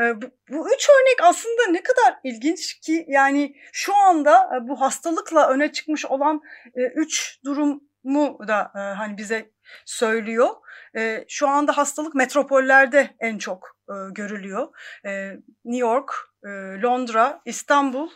[0.00, 4.80] E, bu, bu üç örnek aslında ne kadar ilginç ki yani şu anda e, bu
[4.80, 6.40] hastalıkla öne çıkmış olan
[6.74, 9.50] e, üç durumu da e, hani bize
[9.84, 10.48] söylüyor.
[10.96, 14.68] E, Şu anda hastalık metropollerde en çok e, görülüyor.
[15.06, 15.30] E,
[15.64, 16.12] New York,
[16.44, 16.48] e,
[16.82, 18.10] Londra, İstanbul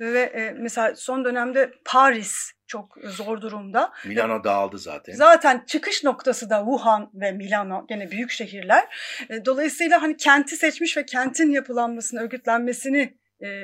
[0.00, 3.92] ve e, mesela son dönemde Paris çok zor durumda.
[4.06, 5.12] Milano dağıldı zaten.
[5.14, 8.84] Zaten çıkış noktası da Wuhan ve Milano gene büyük şehirler.
[9.30, 13.18] E, Dolayısıyla hani kenti seçmiş ve kentin yapılanmasını, örgütlenmesini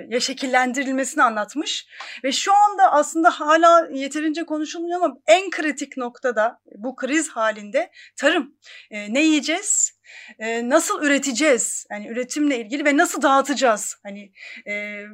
[0.08, 1.86] ya şekillendirilmesini anlatmış.
[2.24, 8.54] Ve şu anda aslında hala yeterince konuşulmuyor ama en kritik noktada bu kriz halinde tarım.
[8.90, 9.98] E, ne yiyeceğiz?
[10.38, 11.86] E, nasıl üreteceğiz?
[11.90, 13.96] Yani üretimle ilgili ve nasıl dağıtacağız?
[14.02, 14.32] Hani
[14.66, 15.04] e,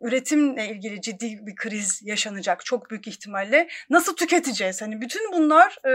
[0.00, 3.68] üretimle ilgili ciddi bir kriz yaşanacak çok büyük ihtimalle.
[3.90, 4.82] Nasıl tüketeceğiz?
[4.82, 5.90] Hani bütün bunlar e,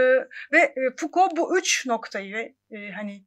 [0.52, 3.24] ve e, Foucault bu üç noktayı ve e, hani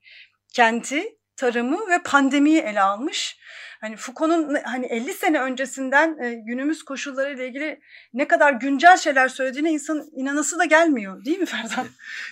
[0.53, 3.37] kenti, tarımı ve pandemiyi ele almış.
[3.85, 7.79] Hani Foucault'un hani 50 sene öncesinden e, günümüz koşullarıyla ilgili
[8.13, 11.87] ne kadar güncel şeyler söylediğine insan inanası da gelmiyor değil mi Ferdan?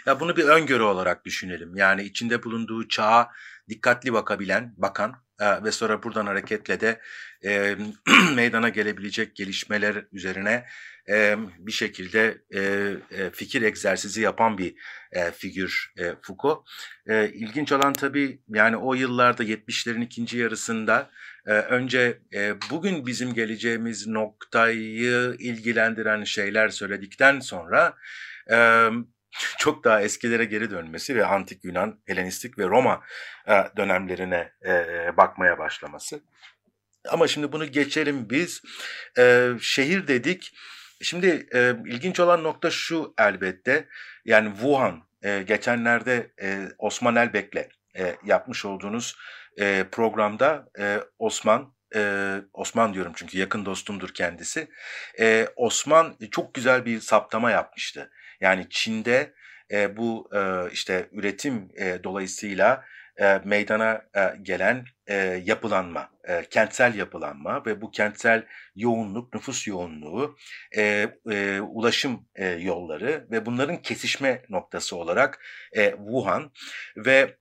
[0.06, 1.76] Ya bunu bir öngörü olarak düşünelim.
[1.76, 3.32] Yani içinde bulunduğu çağa
[3.70, 7.02] dikkatli bakabilen, bakan e, ve sonra buradan hareketle de
[7.46, 7.76] e,
[8.36, 10.66] meydana gelebilecek gelişmeler üzerine
[11.10, 12.62] e, bir şekilde e,
[13.12, 14.76] e, fikir egzersizi yapan bir
[15.12, 16.68] e, figür e, Foucault.
[17.08, 21.10] E, ilginç olan tabii yani o yıllarda 70'lerin ikinci yarısında
[21.46, 27.94] e, önce e, bugün bizim geleceğimiz noktayı ilgilendiren şeyler söyledikten sonra
[28.52, 28.90] e,
[29.58, 33.02] çok daha eskilere geri dönmesi ve antik Yunan, Helenistik ve Roma
[33.48, 34.54] e, dönemlerine
[35.18, 36.20] bakmaya başlaması.
[37.10, 38.62] Ama şimdi bunu geçelim biz.
[39.62, 40.54] Şehir dedik.
[41.02, 41.48] Şimdi
[41.86, 43.88] ilginç olan nokta şu elbette.
[44.26, 45.04] Yani Wuhan
[45.46, 47.68] geçenlerde e, Osman Elbek'le
[48.24, 49.16] yapmış olduğunuz
[49.60, 54.68] e, programda e, Osman e, Osman diyorum çünkü yakın dostumdur kendisi.
[55.20, 58.12] E, Osman çok güzel bir saptama yapmıştı.
[58.42, 59.34] Yani Çin'de
[59.72, 62.84] e, bu e, işte üretim e, dolayısıyla
[63.22, 70.38] e, meydana e, gelen e, yapılanma, e, kentsel yapılanma ve bu kentsel yoğunluk, nüfus yoğunluğu,
[70.78, 75.46] e, e, ulaşım e, yolları ve bunların kesişme noktası olarak
[75.78, 76.52] e, Wuhan
[76.98, 77.38] ve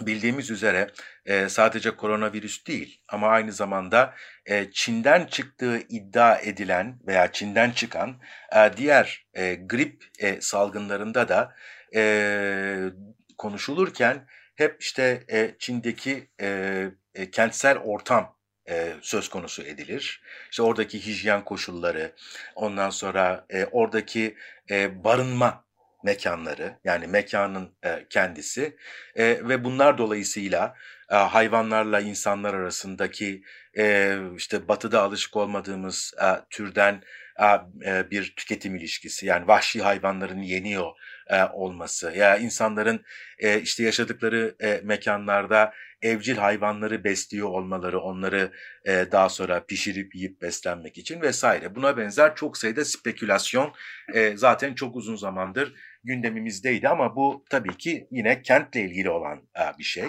[0.00, 0.90] bildiğimiz üzere
[1.26, 4.14] e, sadece koronavirüs değil ama aynı zamanda
[4.46, 8.20] e, Çin'den çıktığı iddia edilen veya Çin'den çıkan
[8.56, 11.54] e, diğer e, grip e, salgınlarında da
[11.94, 12.78] e,
[13.38, 18.36] konuşulurken hep işte e, Çin'deki e, e, kentsel ortam
[18.68, 20.22] e, söz konusu edilir.
[20.50, 22.12] İşte oradaki hijyen koşulları,
[22.54, 24.36] ondan sonra e, oradaki
[24.70, 25.63] e, barınma
[26.04, 28.76] mekanları yani mekanın e, kendisi
[29.16, 30.74] e, ve bunlar dolayısıyla
[31.10, 33.42] e, hayvanlarla insanlar arasındaki
[33.78, 37.02] e, işte batıda alışık olmadığımız e, türden
[37.40, 37.44] e,
[37.86, 40.92] e, bir tüketim ilişkisi yani vahşi hayvanların yeniyor
[41.26, 42.12] e, olması.
[42.16, 43.04] Ya insanların
[43.38, 45.72] e, işte yaşadıkları e, mekanlarda
[46.04, 48.52] evcil hayvanları besliyor olmaları, onları
[48.84, 51.74] e, daha sonra pişirip yiyip beslenmek için vesaire.
[51.74, 53.72] Buna benzer çok sayıda spekülasyon
[54.14, 59.78] e, zaten çok uzun zamandır gündemimizdeydi ama bu tabii ki yine kentle ilgili olan e,
[59.78, 60.04] bir şey.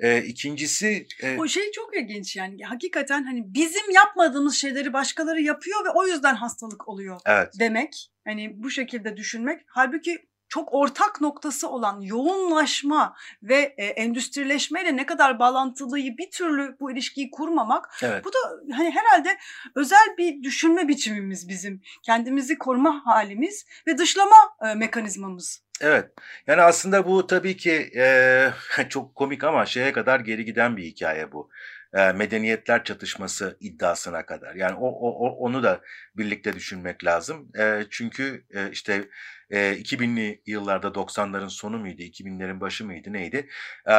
[0.00, 1.06] E, ikincisi...
[1.22, 6.06] E, O şey çok ilginç yani hakikaten hani bizim yapmadığımız şeyleri başkaları yapıyor ve o
[6.06, 7.48] yüzden hastalık oluyor evet.
[7.58, 8.08] demek.
[8.24, 9.60] Hani bu şekilde düşünmek.
[9.66, 10.18] Halbuki
[10.52, 17.30] çok ortak noktası olan yoğunlaşma ve e, endüstrileşmeyle ne kadar bağlantılıyı bir türlü bu ilişkiyi
[17.30, 18.24] kurmamak Evet.
[18.24, 18.38] bu da
[18.76, 19.38] hani herhalde
[19.74, 21.82] özel bir düşünme biçimimiz bizim.
[22.02, 25.62] Kendimizi koruma halimiz ve dışlama e, mekanizmamız.
[25.80, 26.10] Evet.
[26.46, 28.50] Yani aslında bu tabii ki e,
[28.88, 31.50] çok komik ama şeye kadar geri giden bir hikaye bu.
[31.94, 34.54] E, medeniyetler çatışması iddiasına kadar.
[34.54, 35.80] Yani o, o, onu da
[36.16, 37.50] birlikte düşünmek lazım.
[37.58, 39.08] E, çünkü e, işte
[39.50, 43.48] e, 2000'li yıllarda 90'ların sonu muydu, 2000'lerin başı mıydı neydi?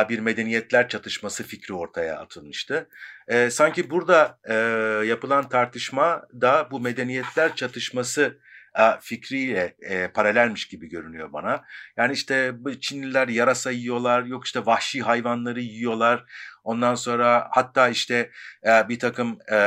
[0.10, 2.89] Bir medeniyetler çatışması fikri ortaya atılmıştı.
[3.50, 4.39] Sanki burada
[5.06, 8.39] yapılan tartışma da bu medeniyetler çatışması
[9.02, 11.64] fikriyle e, paralelmiş gibi görünüyor bana.
[11.98, 16.26] Yani işte Çinliler yarasa yiyorlar, yok işte vahşi hayvanları yiyorlar.
[16.64, 18.32] Ondan sonra hatta işte
[18.66, 19.57] e, bir takım e,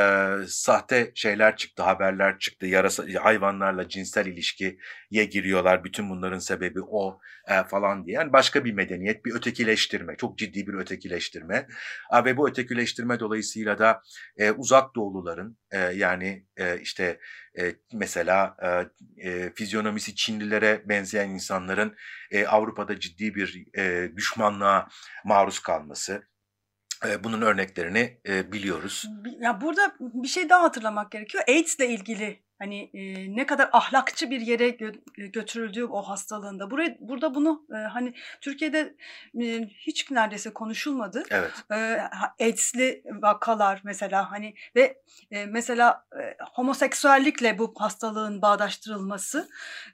[0.47, 2.65] sahte şeyler çıktı, haberler çıktı.
[2.65, 4.77] Yarasa hayvanlarla cinsel ilişkiye
[5.11, 5.83] giriyorlar.
[5.83, 8.15] Bütün bunların sebebi o e, falan diye.
[8.15, 11.67] Yani başka bir medeniyet, bir ötekileştirme, çok ciddi bir ötekileştirme.
[12.13, 14.01] E, ve bu ötekileştirme dolayısıyla da
[14.37, 17.19] e, uzak doğuluların e, yani e, işte
[17.59, 21.95] e, mesela e, e, fizyonomisi Çinlilere benzeyen insanların
[22.31, 24.87] e, Avrupa'da ciddi bir e, düşmanlığa
[25.25, 26.23] maruz kalması.
[27.23, 29.05] Bunun örneklerini biliyoruz.
[29.25, 31.43] Bi- Ya burada bir şey daha hatırlamak gerekiyor.
[31.47, 36.71] AIDS ile ilgili hani e, ne kadar ahlakçı bir yere gö- götürüldüğü o hastalığında.
[36.71, 38.95] Burayı burada bunu e, hani Türkiye'de
[39.41, 41.23] e, hiç neredeyse konuşulmadı.
[41.31, 41.51] Evet.
[41.71, 41.75] E,
[42.39, 49.49] AIDS'li vakalar mesela hani ve e, mesela e, homoseksüellikle bu hastalığın bağdaştırılması.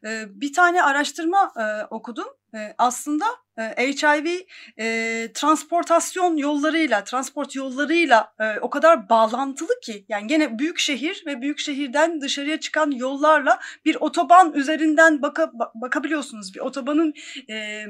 [0.05, 2.27] E, bir tane araştırma e, okudum.
[2.55, 3.25] E, aslında
[3.57, 4.39] e, HIV
[4.79, 11.41] e, transportasyon yollarıyla, transport yollarıyla e, o kadar bağlantılı ki yani gene büyük şehir ve
[11.41, 16.53] büyük şehirden dışarıya çıkan yollarla bir otoban üzerinden baka, ba- bakabiliyorsunuz.
[16.55, 17.13] Bir otobanın
[17.49, 17.85] e,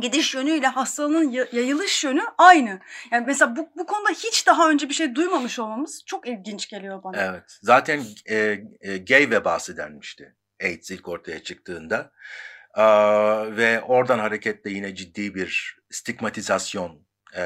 [0.00, 2.80] gidiş yönüyle hastalığın ya- yayılış yönü aynı.
[3.12, 7.02] Yani mesela bu, bu konuda hiç daha önce bir şey duymamış olmamız çok ilginç geliyor
[7.02, 7.22] bana.
[7.22, 7.58] Evet.
[7.62, 12.12] Zaten e, e, gay vebası denmişti AIDS ilk ortaya çıktığında.
[12.76, 17.06] Aa, ve oradan hareketle yine ciddi bir stigmatizasyon,
[17.36, 17.42] e,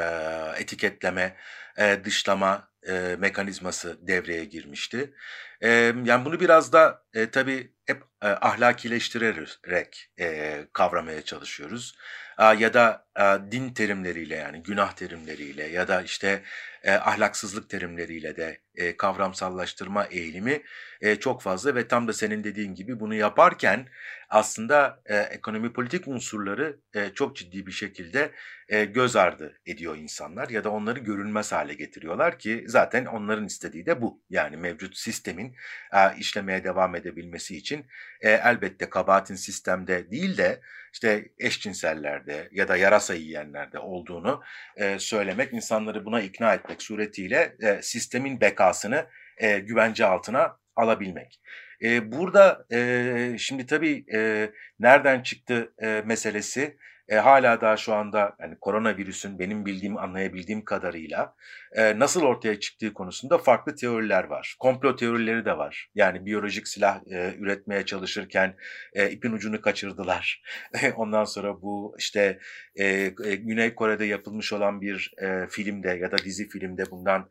[0.58, 1.36] etiketleme,
[1.78, 5.14] e, dışlama e, mekanizması devreye girmişti.
[5.60, 5.68] E,
[6.04, 11.94] yani bunu biraz da e, tabii hep e, ahlakileştirerek e, kavramaya çalışıyoruz.
[12.38, 16.42] Aa, ya da e, din terimleriyle yani günah terimleriyle ya da işte
[16.82, 20.62] e, ahlaksızlık terimleriyle de e, kavramsallaştırma eğilimi
[21.00, 23.86] e, çok fazla ve tam da senin dediğin gibi bunu yaparken
[24.28, 28.30] aslında e, ekonomi politik unsurları e, çok ciddi bir şekilde
[28.68, 33.86] e, göz ardı ediyor insanlar ya da onları görünmez hale getiriyorlar ki zaten onların istediği
[33.86, 34.22] de bu.
[34.30, 35.49] Yani mevcut sistemin
[35.92, 37.86] e, işlemeye devam edebilmesi için
[38.20, 40.60] e, elbette kabahatin sistemde değil de
[40.92, 44.42] işte eşcinsellerde ya da yarasa yiyenlerde olduğunu
[44.76, 49.06] e, söylemek, insanları buna ikna etmek suretiyle e, sistemin bekasını
[49.38, 51.40] e, güvence altına alabilmek.
[51.82, 56.76] E, burada e, şimdi tabii e, nereden çıktı e, meselesi
[57.10, 61.34] e, hala daha şu anda yani koronavirüsün benim bildiğim anlayabildiğim kadarıyla
[61.72, 64.56] e, nasıl ortaya çıktığı konusunda farklı teoriler var.
[64.58, 65.90] Komplo teorileri de var.
[65.94, 68.56] Yani biyolojik silah e, üretmeye çalışırken
[68.92, 70.42] e, ipin ucunu kaçırdılar.
[70.96, 72.38] Ondan sonra bu işte
[72.76, 72.86] e,
[73.24, 77.28] e, Güney Kore'de yapılmış olan bir e, filmde ya da dizi filmde bundan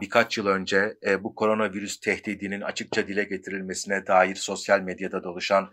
[0.00, 5.72] birkaç yıl önce e, bu koronavirüs tehdidinin açıkça dile getirilmesine dair sosyal medyada dolaşan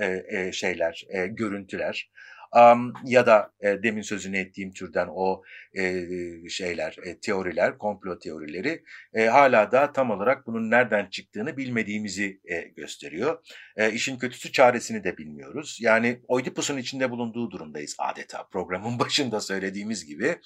[0.00, 2.10] e, şeyler, görüntüler.
[2.52, 5.42] Am, ya da e, demin sözünü ettiğim türden o
[5.78, 6.04] e,
[6.48, 8.84] şeyler, e, teoriler, komplo teorileri
[9.14, 13.38] e, hala da tam olarak bunun nereden çıktığını bilmediğimizi e, gösteriyor.
[13.76, 15.78] E, işin kötüsü çaresini de bilmiyoruz.
[15.80, 18.48] Yani Oidipus'un içinde bulunduğu durumdayız adeta.
[18.48, 20.36] Programın başında söylediğimiz gibi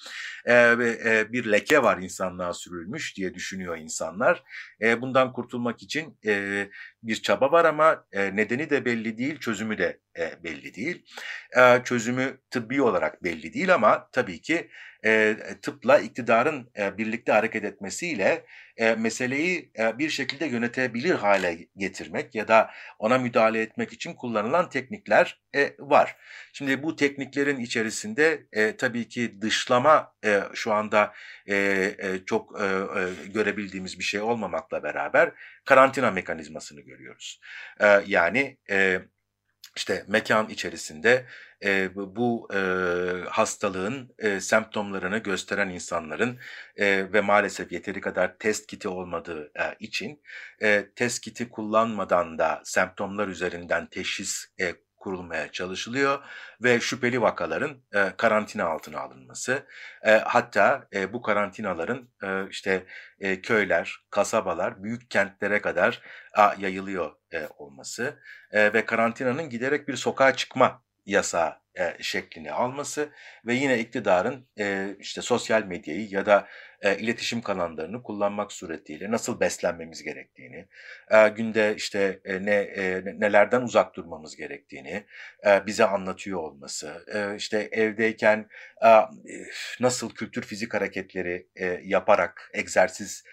[0.45, 4.43] e, e, bir leke var insanlığa sürülmüş diye düşünüyor insanlar.
[4.81, 6.67] E, bundan kurtulmak için e,
[7.07, 11.05] bir çaba var ama e, nedeni de belli değil, çözümü de e, belli değil.
[11.57, 14.69] E, çözümü tıbbi olarak belli değil ama tabii ki
[15.05, 18.45] e, tıpla iktidarın e, birlikte hareket etmesiyle
[18.77, 24.69] e, meseleyi e, bir şekilde yönetebilir hale getirmek ya da ona müdahale etmek için kullanılan
[24.69, 26.15] teknikler e, var.
[26.53, 31.13] Şimdi bu tekniklerin içerisinde e, tabii ki dışlama e, şu anda
[31.47, 31.55] e,
[31.99, 35.31] e, çok e, e, görebildiğimiz bir şey olmamakla beraber
[35.65, 37.39] karantina mekanizmasını görüyoruz.
[37.79, 38.99] E, yani e,
[39.75, 41.25] işte mekan içerisinde
[41.65, 42.59] e, bu e,
[43.29, 46.39] hastalığın e, semptomlarını gösteren insanların
[46.75, 50.21] e, ve maalesef yeteri kadar test kiti olmadığı e, için
[50.61, 56.23] e, test kiti kullanmadan da semptomlar üzerinden teşhis e, kurulmaya çalışılıyor
[56.63, 59.63] ve şüpheli vakaların e, karantina altına alınması
[60.03, 62.85] e, hatta e, bu karantinaların e, işte
[63.19, 66.01] e, köyler, kasabalar, büyük kentlere kadar
[66.33, 68.19] a, yayılıyor e, olması
[68.51, 73.09] e, ve karantinanın giderek bir sokağa çıkma yasağı e, şeklini alması
[73.45, 76.47] ve yine iktidarın e, işte sosyal medyayı ya da
[76.81, 80.67] e, iletişim kanallarını kullanmak suretiyle nasıl beslenmemiz gerektiğini,
[81.11, 85.05] e, günde işte e, ne e, nelerden uzak durmamız gerektiğini
[85.45, 88.49] e, bize anlatıyor olması, e, işte evdeyken
[88.85, 88.89] e,
[89.79, 93.23] nasıl kültür fizik hareketleri e, yaparak egzersiz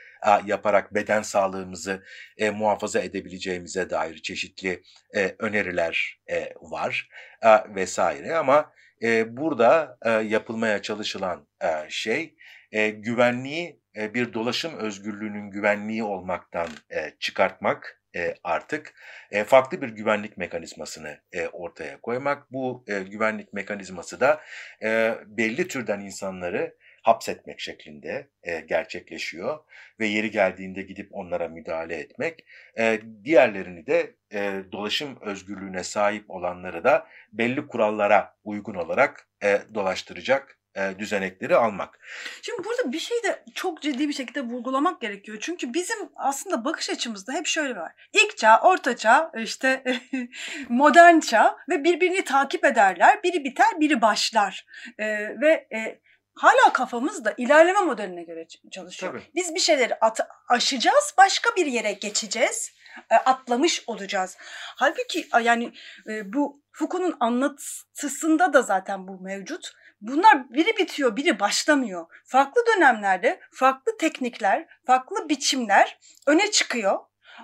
[0.45, 2.03] yaparak beden sağlığımızı
[2.39, 4.83] e, muhafaza edebileceğimize dair çeşitli
[5.15, 7.09] e, öneriler e, var
[7.43, 12.35] e, vesaire ama e, burada e, yapılmaya çalışılan e, şey
[12.73, 18.95] e, güvenliği e, bir dolaşım özgürlüğünün güvenliği olmaktan e, çıkartmak e, artık
[19.31, 22.53] e, farklı bir güvenlik mekanizmasını e, ortaya koymak.
[22.53, 24.41] Bu e, güvenlik mekanizması da
[24.83, 29.59] e, belli türden insanları hapsetmek şeklinde e, gerçekleşiyor
[30.01, 32.45] ve yeri geldiğinde gidip onlara müdahale etmek.
[32.79, 40.59] E, diğerlerini de e, dolaşım özgürlüğüne sahip olanları da belli kurallara uygun olarak e, dolaştıracak
[40.77, 41.99] e, düzenekleri almak.
[42.43, 45.39] Şimdi burada bir şey de çok ciddi bir şekilde vurgulamak gerekiyor.
[45.41, 47.93] Çünkü bizim aslında bakış açımızda hep şöyle var.
[48.13, 49.85] İlk çağ, orta çağ, işte
[50.69, 53.23] modern çağ ve birbirini takip ederler.
[53.23, 54.67] Biri biter, biri başlar.
[54.99, 55.07] E,
[55.41, 56.01] ve e,
[56.35, 59.13] hala kafamızda ilerleme modeline göre çalışıyor.
[59.13, 59.23] Tabii.
[59.35, 62.73] Biz bir şeyleri at aşacağız, başka bir yere geçeceğiz,
[63.11, 64.37] e, atlamış olacağız.
[64.77, 65.73] Halbuki yani
[66.09, 69.73] e, bu Foucault'un anlatısında da zaten bu mevcut.
[70.01, 72.07] Bunlar biri bitiyor, biri başlamıyor.
[72.25, 76.99] Farklı dönemlerde farklı teknikler, farklı biçimler öne çıkıyor.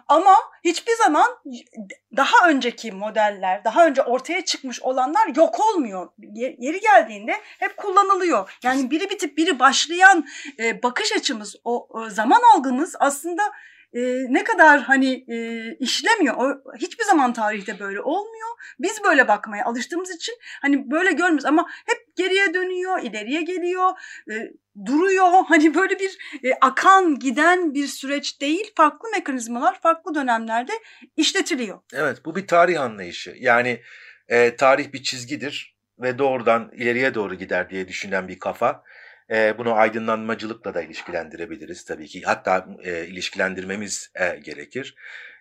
[0.09, 0.35] Ama
[0.65, 1.27] hiçbir zaman
[2.17, 6.09] daha önceki modeller, daha önce ortaya çıkmış olanlar yok olmuyor.
[6.59, 8.59] Yeri geldiğinde hep kullanılıyor.
[8.63, 10.27] Yani biri bitip biri başlayan
[10.59, 13.43] e, bakış açımız, o, zaman algımız aslında
[13.93, 15.37] e, ne kadar hani e,
[15.75, 16.61] işlemiyor.
[16.79, 18.49] Hiçbir zaman tarihte böyle olmuyor.
[18.79, 23.91] Biz böyle bakmaya alıştığımız için hani böyle görmüyoruz ama hep geriye dönüyor, ileriye geliyor,
[24.31, 24.53] e,
[24.87, 25.29] duruyor.
[25.49, 28.73] Hani böyle bir e, akan giden bir süreç değil.
[28.77, 30.73] Farklı mekanizmalar farklı dönemlerde
[31.17, 31.79] işletiliyor.
[31.95, 33.35] Evet bu bir tarih anlayışı.
[33.39, 33.83] Yani
[34.29, 38.83] e, tarih bir çizgidir ve doğrudan ileriye doğru gider diye düşünen bir kafa.
[39.31, 42.23] E, bunu aydınlanmacılıkla da ilişkilendirebiliriz tabii ki.
[42.25, 44.95] Hatta e, ilişkilendirmemiz e, gerekir.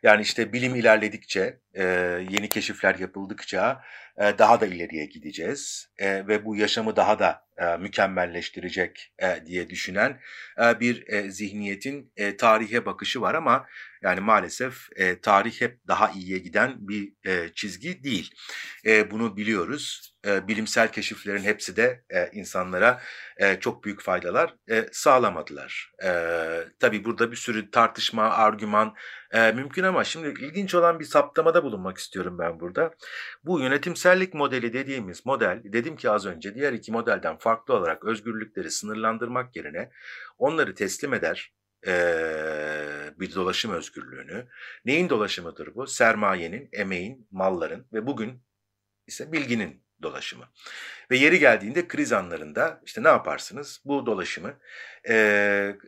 [0.03, 1.84] Yani işte bilim ilerledikçe, e,
[2.30, 3.84] yeni keşifler yapıldıkça
[4.18, 9.70] e, daha da ileriye gideceğiz e, ve bu yaşamı daha da e, mükemmelleştirecek e, diye
[9.70, 10.20] düşünen
[10.61, 13.68] e, bir zihniyetin tarihe bakışı var ama
[14.01, 14.88] yani maalesef
[15.22, 17.13] tarih hep daha iyiye giden bir
[17.55, 18.32] çizgi değil.
[19.11, 20.13] Bunu biliyoruz.
[20.26, 23.01] Bilimsel keşiflerin hepsi de insanlara
[23.59, 24.55] çok büyük faydalar
[24.91, 25.91] sağlamadılar.
[26.03, 26.09] E,
[26.80, 28.95] tabii burada bir sürü tartışma, argüman
[29.32, 32.93] e, mümkün ama şimdi ilginç olan bir saptamada bulunmak istiyorum ben burada.
[33.43, 38.71] Bu yönetimsellik modeli dediğimiz model, dedim ki az önce diğer iki modelden farklı olarak özgürlükleri
[38.71, 39.91] sınırlandırmak yerine
[40.38, 41.53] onları teslim eder,
[43.19, 44.47] bir dolaşım özgürlüğünü.
[44.86, 45.88] Neyin dolaşımıdır bu?
[45.88, 48.43] Sermayenin, emeğin, malların ve bugün
[49.07, 50.45] ise bilginin dolaşımı.
[51.11, 53.82] Ve yeri geldiğinde kriz anlarında işte ne yaparsınız?
[53.86, 54.59] Bu dolaşımı
[55.09, 55.15] e,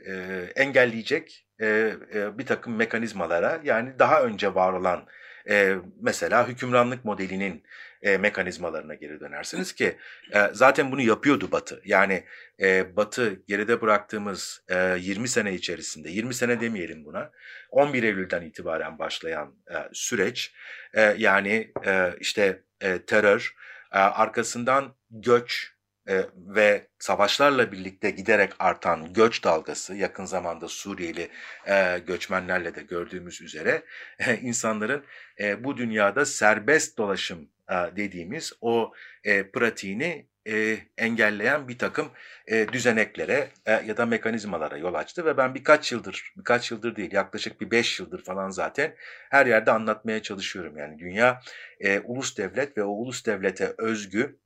[0.06, 0.14] e,
[0.56, 5.05] engelleyecek e, e, bir takım mekanizmalara yani daha önce var olan
[5.49, 7.64] e, mesela hükümranlık modelinin
[8.01, 9.97] e, mekanizmalarına geri dönersiniz ki
[10.34, 11.82] e, zaten bunu yapıyordu Batı.
[11.86, 12.24] Yani
[12.62, 17.32] e, Batı geride bıraktığımız e, 20 sene içerisinde, 20 sene demeyelim buna,
[17.70, 20.53] 11 Eylül'den itibaren başlayan e, süreç
[20.93, 23.55] e, yani e, işte e, terör,
[23.93, 25.74] e, arkasından göç,
[26.10, 31.30] e, ve savaşlarla birlikte giderek artan göç dalgası yakın zamanda Suriyeli
[31.68, 33.84] e, göçmenlerle de gördüğümüz üzere
[34.20, 35.03] e, insanların
[35.39, 38.93] e, bu dünyada serbest dolaşım e, dediğimiz o
[39.24, 42.10] e, pratiğini e, engelleyen bir takım
[42.47, 47.12] e, düzeneklere e, ya da mekanizmalara yol açtı ve ben birkaç yıldır, birkaç yıldır değil
[47.12, 48.95] yaklaşık bir beş yıldır falan zaten
[49.30, 50.78] her yerde anlatmaya çalışıyorum.
[50.78, 51.41] Yani dünya
[51.80, 54.39] e, ulus devlet ve o ulus devlete özgü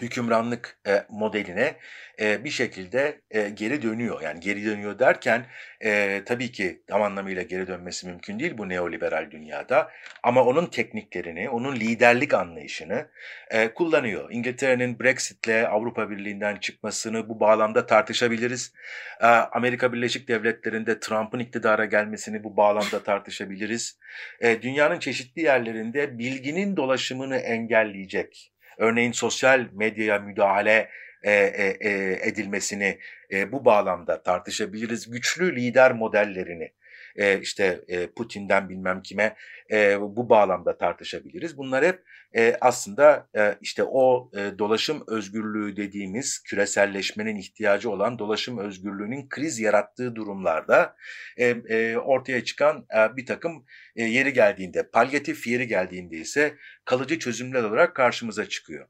[0.00, 1.76] hükümranlık e, modeline
[2.20, 4.22] e, bir şekilde e, geri dönüyor.
[4.22, 5.46] Yani geri dönüyor derken
[5.84, 9.90] e, tabii ki tam anlamıyla geri dönmesi mümkün değil bu neoliberal dünyada.
[10.22, 13.08] Ama onun tekniklerini, onun liderlik anlayışını
[13.50, 14.30] e, kullanıyor.
[14.32, 18.74] İngiltere'nin Brexit'le Avrupa Birliği'nden çıkmasını bu bağlamda tartışabiliriz.
[19.20, 23.98] E, Amerika Birleşik Devletleri'nde Trump'ın iktidara gelmesini bu bağlamda tartışabiliriz.
[24.40, 30.88] E, dünyanın çeşitli yerlerinde bilginin dolaşımını engelleyecek örneğin sosyal medyaya müdahale
[31.22, 32.98] e, e, e, edilmesini
[33.32, 35.10] e, bu bağlamda tartışabiliriz.
[35.10, 36.72] Güçlü lider modellerini
[37.16, 39.36] e, işte e, Putin'den bilmem kime
[39.70, 41.58] e, bu bağlamda tartışabiliriz.
[41.58, 42.02] Bunlar hep
[42.36, 49.58] e, aslında e, işte o e, dolaşım özgürlüğü dediğimiz küreselleşmenin ihtiyacı olan dolaşım özgürlüğünün kriz
[49.60, 50.96] yarattığı durumlarda
[51.36, 53.64] e, e, ortaya çıkan e, bir takım
[53.96, 56.54] e, yeri geldiğinde, palyatif yeri geldiğinde ise
[56.84, 58.88] kalıcı çözümler olarak karşımıza çıkıyor.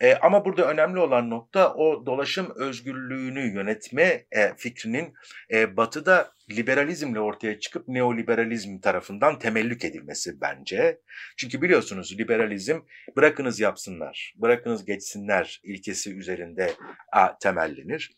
[0.00, 5.14] E, ama burada önemli olan nokta o dolaşım özgürlüğünü yönetme e, fikrinin
[5.52, 11.00] e, batıda liberalizmle ortaya çıkıp neoliberalizm tarafından temellük edilmesi bence.
[11.36, 12.75] Çünkü biliyorsunuz liberalizm
[13.16, 16.72] bırakınız yapsınlar, bırakınız geçsinler ilkesi üzerinde
[17.12, 18.12] a, temellenir.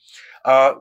[0.45, 0.73] A,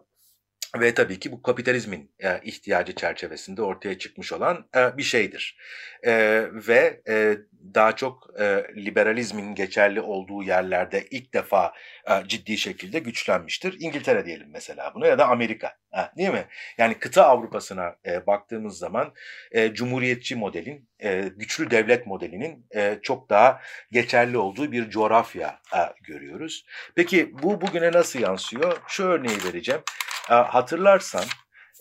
[0.79, 5.57] ve tabii ki bu kapitalizmin e, ihtiyacı çerçevesinde ortaya çıkmış olan e, bir şeydir.
[6.03, 7.37] E, ve e,
[7.73, 11.73] daha çok e, liberalizmin geçerli olduğu yerlerde ilk defa
[12.09, 13.75] e, ciddi şekilde güçlenmiştir.
[13.79, 16.45] İngiltere diyelim mesela buna ya da Amerika ha, değil mi?
[16.77, 19.13] Yani kıta Avrupa'sına e, baktığımız zaman
[19.51, 23.61] e, cumhuriyetçi modelin, e, güçlü devlet modelinin e, çok daha
[23.91, 26.65] geçerli olduğu bir coğrafya e, görüyoruz.
[26.95, 28.77] Peki bu bugüne nasıl yansıyor?
[28.87, 29.81] Şu örneği vereceğim.
[30.29, 31.23] E, hatırlarsan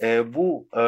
[0.03, 0.83] e, bu e,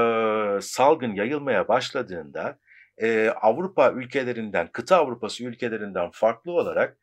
[0.61, 2.59] salgın yayılmaya başladığında
[2.99, 6.99] e, Avrupa ülkelerinden, kıta Avrupası ülkelerinden farklı olarak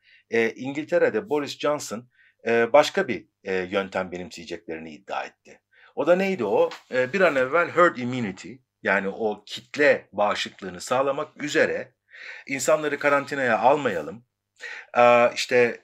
[0.56, 2.10] İngiltere'de Boris Johnson
[2.48, 5.62] başka bir yöntem benimseyeceklerini iddia etti.
[5.96, 6.70] O da neydi o?
[6.92, 8.54] Bir an evvel herd immunity
[8.84, 11.94] yani o kitle bağışıklığını sağlamak üzere
[12.48, 14.26] insanları karantinaya almayalım,
[15.36, 15.82] işte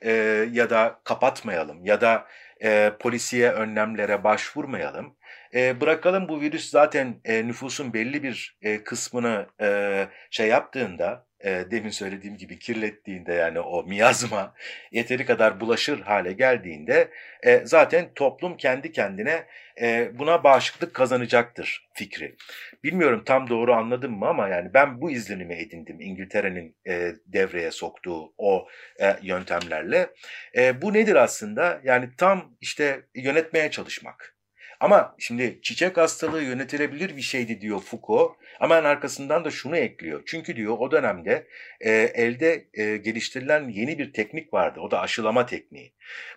[0.51, 2.27] ya da kapatmayalım ya da
[2.63, 5.17] e, polisiye önlemlere başvurmayalım.
[5.53, 11.65] E, bırakalım bu virüs zaten e, nüfusun belli bir e, kısmını e, şey yaptığında, e,
[11.71, 14.53] demin söylediğim gibi kirlettiğinde yani o miyazma
[14.91, 17.11] yeteri kadar bulaşır hale geldiğinde
[17.43, 19.43] e, zaten toplum kendi kendine
[19.81, 22.35] e, buna bağışıklık kazanacaktır fikri.
[22.83, 28.33] Bilmiyorum tam doğru anladım mı ama yani ben bu izlenimi edindim İngiltere'nin e, devreye soktuğu
[28.37, 28.67] o
[29.01, 30.09] e, yöntemlerle.
[30.57, 31.81] E, bu nedir aslında?
[31.83, 34.35] Yani tam işte yönetmeye çalışmak.
[34.81, 38.35] Ama şimdi çiçek hastalığı yönetilebilir bir şeydi diyor Foucault.
[38.59, 40.23] Ama arkasından da şunu ekliyor.
[40.25, 41.47] Çünkü diyor o dönemde
[41.81, 44.79] e, elde e, geliştirilen yeni bir teknik vardı.
[44.79, 45.93] O da aşılama tekniği.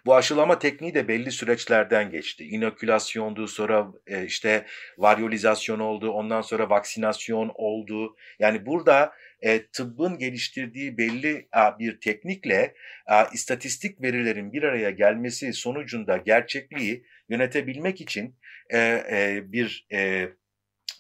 [0.07, 2.45] Bu aşılama tekniği de belli süreçlerden geçti.
[2.45, 4.67] İnokülasyondu, sonra e, işte
[4.99, 8.17] varyolizasyon oldu, ondan sonra vaksinasyon oldu.
[8.39, 12.75] Yani burada e, tıbbın geliştirdiği belli a, bir teknikle
[13.07, 18.37] a, istatistik verilerin bir araya gelmesi sonucunda gerçekliği yönetebilmek için
[18.71, 20.29] e, e, bir e,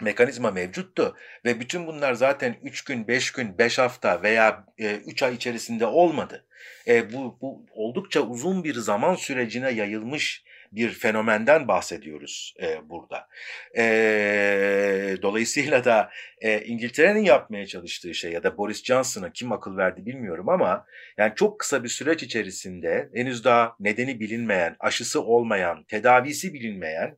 [0.02, 5.26] mekanizma mevcuttu ve bütün bunlar zaten 3 gün, 5 gün, 5 hafta veya 3 e,
[5.26, 6.46] ay içerisinde olmadı.
[6.88, 10.44] E, bu, bu oldukça uzun bir zaman sürecine yayılmış
[10.76, 13.28] bir fenomenden bahsediyoruz e, burada.
[13.76, 16.10] E, dolayısıyla da
[16.40, 20.86] e, İngiltere'nin yapmaya çalıştığı şey ya da Boris Johnson'a kim akıl verdi bilmiyorum ama
[21.18, 27.16] yani çok kısa bir süreç içerisinde henüz daha nedeni bilinmeyen, aşısı olmayan, tedavisi bilinmeyen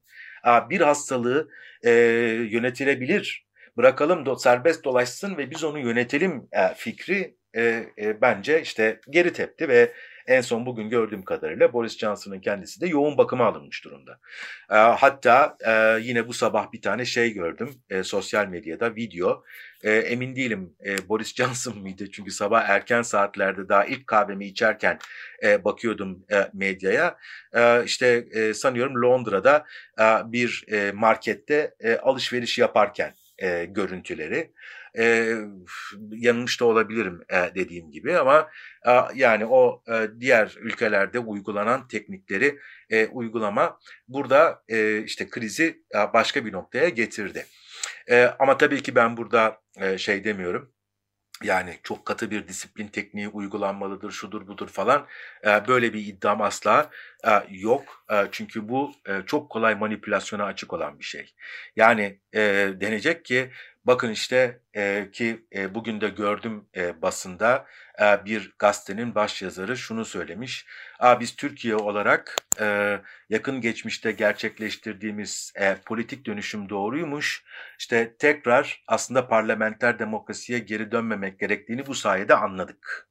[0.71, 1.49] bir hastalığı
[1.85, 1.91] e,
[2.51, 3.47] yönetilebilir.
[3.77, 7.63] Bırakalım do, serbest dolaşsın ve biz onu yönetelim e, fikri e,
[7.99, 9.93] e, bence işte geri tepti ve
[10.27, 14.19] En son bugün gördüğüm kadarıyla Boris Johnson'ın kendisi de yoğun bakıma alınmış durumda.
[14.71, 19.45] E, hatta e, yine bu sabah bir tane şey gördüm e, sosyal medyada video.
[19.85, 22.11] E, emin değilim e, Boris Johnson mıydı?
[22.11, 24.99] Çünkü sabah erken saatlerde daha ilk kahvemi içerken
[25.43, 27.19] e, bakıyordum e, medyaya.
[27.53, 29.65] E, işte e, sanıyorum Londra'da
[29.99, 34.51] e, bir e, markette e, alışveriş yaparken e, görüntüleri.
[34.99, 35.35] E,
[36.11, 38.51] yanılmış da olabilirim e, dediğim gibi ama
[38.87, 42.59] e, yani o e, diğer ülkelerde uygulanan teknikleri
[42.91, 43.79] e, uygulama
[44.09, 47.47] burada e, işte krizi e, başka bir noktaya getirdi.
[48.11, 50.73] E, ama tabii ki ben burada e, şey demiyorum.
[51.43, 55.07] Yani çok katı bir disiplin tekniği uygulanmalıdır, şudur budur falan.
[55.45, 56.91] E, böyle bir iddiam asla
[57.27, 58.05] e, yok.
[58.11, 58.93] E, çünkü bu
[59.27, 61.35] çok kolay manipülasyona açık olan bir şey.
[61.77, 62.21] Yani
[62.81, 63.51] denecek ki
[63.87, 67.67] bakın işte e, ki e, bugün de gördüm e, basında
[68.01, 70.67] e, bir gazetenin başyazarı şunu söylemiş.
[70.99, 72.99] Aa, biz Türkiye olarak e,
[73.31, 77.45] yakın geçmişte gerçekleştirdiğimiz e, politik dönüşüm doğruymuş.
[77.79, 83.09] İşte tekrar aslında parlamenter demokrasiye geri dönmemek gerektiğini bu sayede anladık.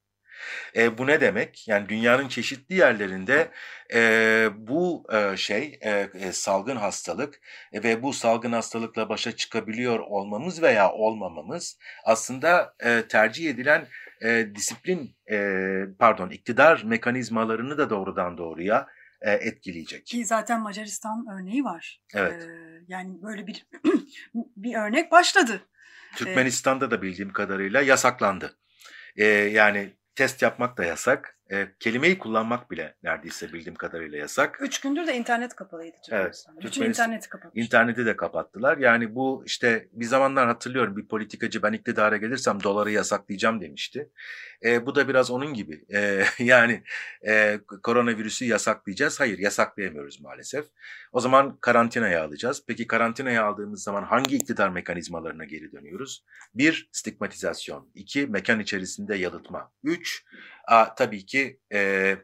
[0.76, 1.68] E, bu ne demek?
[1.68, 3.52] Yani dünyanın çeşitli yerlerinde
[3.94, 7.42] e, bu e, şey e, e, salgın hastalık
[7.74, 13.88] e, ve bu salgın hastalıkla başa çıkabiliyor olmamız veya olmamamız aslında e, tercih edilen
[14.22, 15.60] e, disiplin e,
[16.00, 18.88] pardon iktidar mekanizmalarını da doğrudan doğruya
[19.22, 20.06] e, etkileyecek.
[20.06, 22.02] Ki zaten Macaristan örneği var.
[22.14, 22.44] Evet.
[22.44, 23.66] Ee, yani böyle bir
[24.36, 25.62] bir örnek başladı.
[26.16, 28.58] Türkmenistan'da da bildiğim kadarıyla yasaklandı.
[29.16, 31.35] E, yani test yapmak da yasak.
[31.52, 34.58] E, kelimeyi kullanmak bile neredeyse bildiğim kadarıyla yasak.
[34.62, 36.62] Üç gündür de internet kapalıydı Türkmenistan'da.
[36.62, 37.66] Bütün interneti kapatmış.
[37.66, 38.78] İnterneti de kapattılar.
[38.78, 44.10] Yani bu işte bir zamanlar hatırlıyorum bir politikacı ben iktidara gelirsem doları yasaklayacağım demişti.
[44.64, 45.86] E, bu da biraz onun gibi.
[45.94, 46.84] E, yani
[47.28, 49.20] e, koronavirüsü yasaklayacağız.
[49.20, 50.66] Hayır yasaklayamıyoruz maalesef.
[51.12, 52.64] O zaman karantinaya alacağız.
[52.68, 56.26] Peki karantinaya aldığımız zaman hangi iktidar mekanizmalarına geri dönüyoruz?
[56.56, 57.90] Bir, stigmatizasyon.
[57.96, 59.72] iki mekan içerisinde yalıtma.
[59.84, 60.24] Üç,
[60.68, 62.16] a, tabii ki e,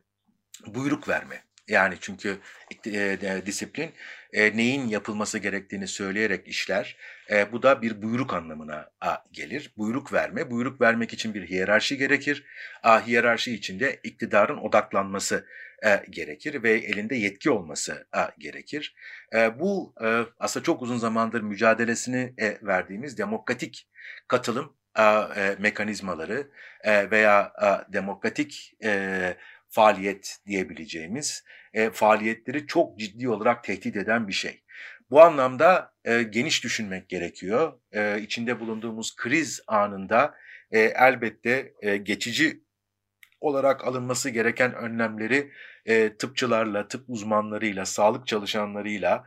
[0.68, 1.44] buyruk verme.
[1.68, 2.38] Yani çünkü
[2.86, 3.92] e, disiplin
[4.34, 6.98] e, neyin yapılması gerektiğini söyleyerek işler.
[7.32, 9.74] E, bu da bir buyruk anlamına a, gelir.
[9.78, 10.52] Buyruk verme.
[10.52, 12.46] Buyruk vermek için bir hiyerarşi gerekir.
[12.84, 15.46] A, hiyerarşi içinde iktidarın odaklanması
[15.86, 18.96] e, gerekir ve elinde yetki olması a, gerekir.
[19.36, 23.88] E, bu e, aslında çok uzun zamandır mücadelesini e, verdiğimiz demokratik
[24.28, 26.48] katılım e, mekanizmaları
[26.84, 29.38] e, veya a, demokratik e,
[29.70, 34.64] faaliyet diyebileceğimiz e, faaliyetleri çok ciddi olarak tehdit eden bir şey.
[35.10, 37.74] Bu anlamda e, geniş düşünmek gerekiyor.
[37.92, 40.36] E, içinde bulunduğumuz kriz anında
[40.72, 42.64] e, elbette e, geçici
[43.42, 45.52] olarak alınması gereken önlemleri
[45.86, 49.26] e, tıpçılarla, tıp uzmanlarıyla, sağlık çalışanlarıyla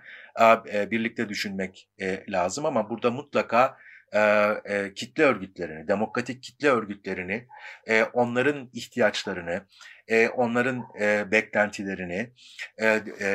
[0.73, 3.77] e, birlikte düşünmek e, lazım ama burada mutlaka
[4.13, 4.21] e,
[4.65, 7.47] e, kitle örgütlerini, demokratik kitle örgütlerini,
[7.87, 9.67] e, onların ihtiyaçlarını,
[10.09, 12.33] e, onların e, beklentilerini
[12.79, 13.27] e, e,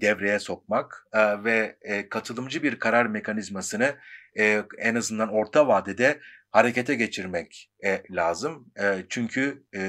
[0.00, 3.94] devreye sokmak e, ve e, katılımcı bir karar mekanizmasını
[4.38, 6.20] e, en azından orta vadede
[6.50, 8.72] harekete geçirmek e, lazım.
[8.80, 9.82] E, çünkü e,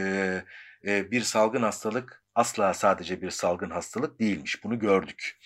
[0.87, 4.63] e, bir salgın hastalık asla sadece bir salgın hastalık değilmiş.
[4.63, 5.39] Bunu gördük.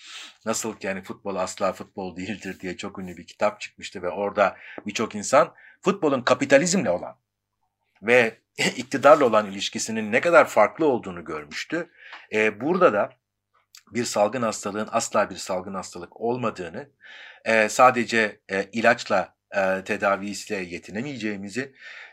[0.46, 4.56] Nasıl ki yani futbol asla futbol değildir diye çok ünlü bir kitap çıkmıştı ve orada
[4.86, 7.16] birçok insan futbolun kapitalizmle olan
[8.02, 8.38] ve
[8.76, 11.90] iktidarla olan ilişkisinin ne kadar farklı olduğunu görmüştü.
[12.32, 13.10] E, burada da
[13.90, 16.90] bir salgın hastalığın asla bir salgın hastalık olmadığını,
[17.44, 21.72] e, sadece e, ilaçla e, tedavisiyle yetinemeyeceğimizi,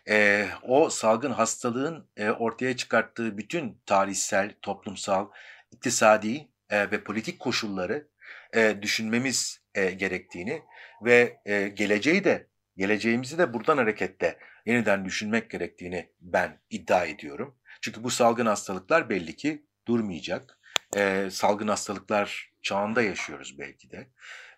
[0.09, 5.27] e, o salgın hastalığın e, ortaya çıkarttığı bütün tarihsel, toplumsal,
[5.71, 8.07] iktisadi e, ve politik koşulları
[8.55, 10.61] e, düşünmemiz e, gerektiğini
[11.01, 17.55] ve e, geleceği de geleceğimizi de buradan hareketle yeniden düşünmek gerektiğini ben iddia ediyorum.
[17.81, 20.58] Çünkü bu salgın hastalıklar belli ki durmayacak.
[20.97, 24.07] Ee, salgın hastalıklar çağında yaşıyoruz belki de.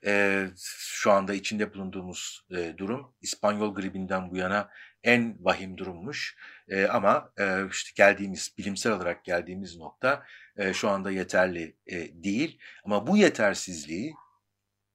[0.05, 4.69] Ee, şu anda içinde bulunduğumuz e, durum İspanyol gribinden bu yana
[5.03, 6.37] en vahim durummuş.
[6.67, 10.25] Ee, ama e, işte geldiğimiz bilimsel olarak geldiğimiz nokta
[10.57, 12.59] e, şu anda yeterli e, değil.
[12.85, 14.13] Ama bu yetersizliği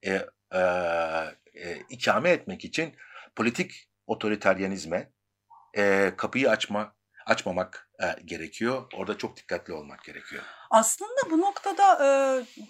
[0.07, 0.61] e, e,
[1.55, 2.95] e, ikame etmek için
[3.37, 5.11] politik otoriteryenizme
[5.77, 6.97] e, kapıyı açma
[7.27, 8.83] açmamak e, gerekiyor.
[8.95, 10.43] Orada çok dikkatli olmak gerekiyor.
[10.71, 12.09] Aslında bu noktada e,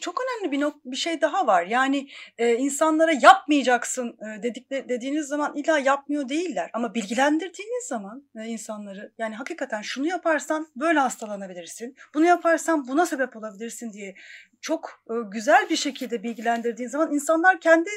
[0.01, 1.67] çok önemli bir nok- bir şey daha var.
[1.67, 6.71] Yani e, insanlara yapmayacaksın e, dedikleri dediğiniz zaman illa yapmıyor değiller.
[6.73, 11.97] Ama bilgilendirdiğiniz zaman e, insanları yani hakikaten şunu yaparsan böyle hastalanabilirsin.
[12.15, 14.15] Bunu yaparsan buna sebep olabilirsin diye
[14.61, 17.91] çok e, güzel bir şekilde bilgilendirdiğin zaman insanlar kendi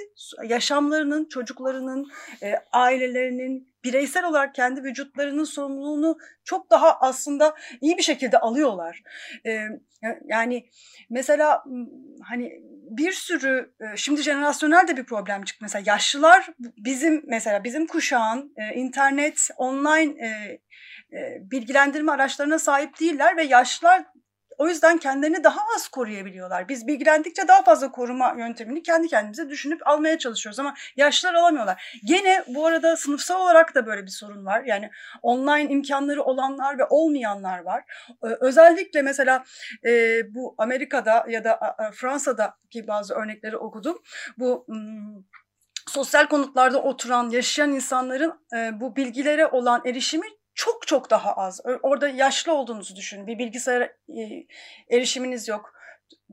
[0.47, 2.11] yaşamlarının, çocuklarının,
[2.43, 9.03] e, ailelerinin bireysel olarak kendi vücutlarının sorumluluğunu çok daha aslında iyi bir şekilde alıyorlar.
[9.45, 9.67] E,
[10.25, 10.69] yani
[11.09, 11.63] mesela
[12.23, 12.51] hani
[12.89, 15.59] bir sürü e, şimdi jenerasyonel de bir problem çıktı.
[15.61, 20.61] Mesela yaşlılar bizim mesela bizim kuşağın e, internet, online e,
[21.51, 24.05] bilgilendirme araçlarına sahip değiller ve yaşlılar
[24.59, 26.69] o yüzden kendilerini daha az koruyabiliyorlar.
[26.69, 31.99] Biz bilgilendikçe daha fazla koruma yöntemini kendi kendimize düşünüp almaya çalışıyoruz ama yaşlılar alamıyorlar.
[32.05, 34.63] Gene bu arada sınıfsal olarak da böyle bir sorun var.
[34.65, 34.89] Yani
[35.21, 37.83] online imkanları olanlar ve olmayanlar var.
[38.21, 39.43] Özellikle mesela
[39.85, 44.01] e, bu Amerika'da ya da Fransa'daki bazı örnekleri okudum.
[44.37, 44.67] Bu
[45.87, 50.27] sosyal konutlarda oturan, yaşayan insanların e, bu bilgilere olan erişimi
[50.59, 51.61] çok çok daha az.
[51.81, 53.27] Orada yaşlı olduğunuzu düşünün.
[53.27, 53.93] Bir bilgisayara
[54.89, 55.73] erişiminiz yok.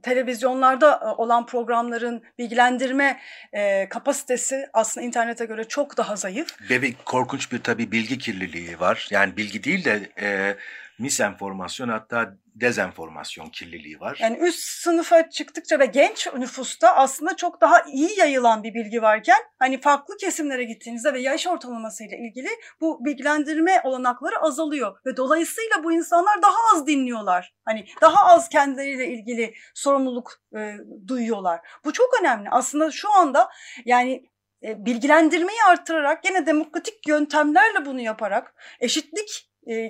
[0.03, 3.21] Televizyonlarda olan programların bilgilendirme
[3.53, 6.71] e, kapasitesi aslında internete göre çok daha zayıf.
[6.71, 9.09] Ve bir korkunç bir tabii bilgi kirliliği var.
[9.11, 10.57] Yani bilgi değil de e,
[10.99, 14.19] misenformasyon hatta dezenformasyon kirliliği var.
[14.21, 19.39] Yani üst sınıfa çıktıkça ve genç nüfusta aslında çok daha iyi yayılan bir bilgi varken
[19.59, 22.49] hani farklı kesimlere gittiğinizde ve yaş ortalamasıyla ilgili
[22.81, 27.55] bu bilgilendirme olanakları azalıyor ve dolayısıyla bu insanlar daha az dinliyorlar.
[27.65, 30.77] Hani daha az kendileriyle ilgili sorumluluk e,
[31.07, 31.61] duyuyorlar.
[31.85, 32.49] Bu çok önemli.
[32.51, 33.49] Aslında şu anda
[33.85, 34.31] yani
[34.63, 39.46] e, bilgilendirmeyi arttırarak gene demokratik yöntemlerle bunu yaparak eşitlik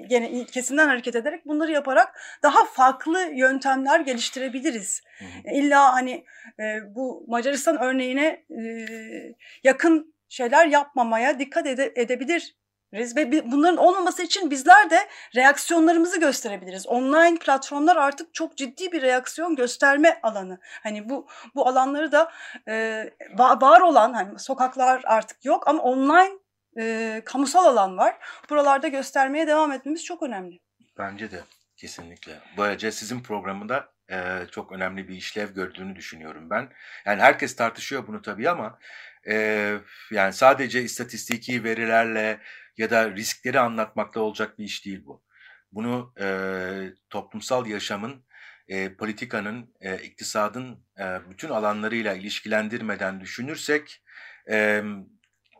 [0.08, 5.02] gene ilkesinden hareket ederek bunları yaparak daha farklı yöntemler geliştirebiliriz.
[5.18, 5.54] Hı hı.
[5.54, 6.24] İlla hani
[6.60, 8.86] e, bu Macaristan örneğine e,
[9.64, 12.56] yakın şeyler yapmamaya dikkat ede, edebilir
[12.92, 14.98] ve bunların olmaması için bizler de
[15.36, 16.86] reaksiyonlarımızı gösterebiliriz.
[16.86, 20.58] Online platformlar artık çok ciddi bir reaksiyon gösterme alanı.
[20.82, 22.32] Hani bu bu alanları da
[22.68, 23.04] e,
[23.38, 26.38] var olan hani sokaklar artık yok ama online
[26.78, 28.16] e, kamusal alan var.
[28.50, 30.60] Buralarda göstermeye devam etmemiz çok önemli.
[30.98, 31.40] Bence de
[31.76, 32.40] kesinlikle.
[32.56, 36.68] Böylece sizin programında e, çok önemli bir işlev gördüğünü düşünüyorum ben.
[37.06, 38.78] Yani herkes tartışıyor bunu tabii ama
[39.28, 39.76] e,
[40.10, 42.40] yani sadece istatistiki verilerle
[42.76, 45.22] ya da riskleri anlatmakla olacak bir iş değil bu.
[45.72, 46.28] Bunu e,
[47.10, 48.24] toplumsal yaşamın,
[48.68, 54.02] e, politikanın, e, iktisadın e, bütün alanlarıyla ilişkilendirmeden düşünürsek
[54.50, 54.82] e,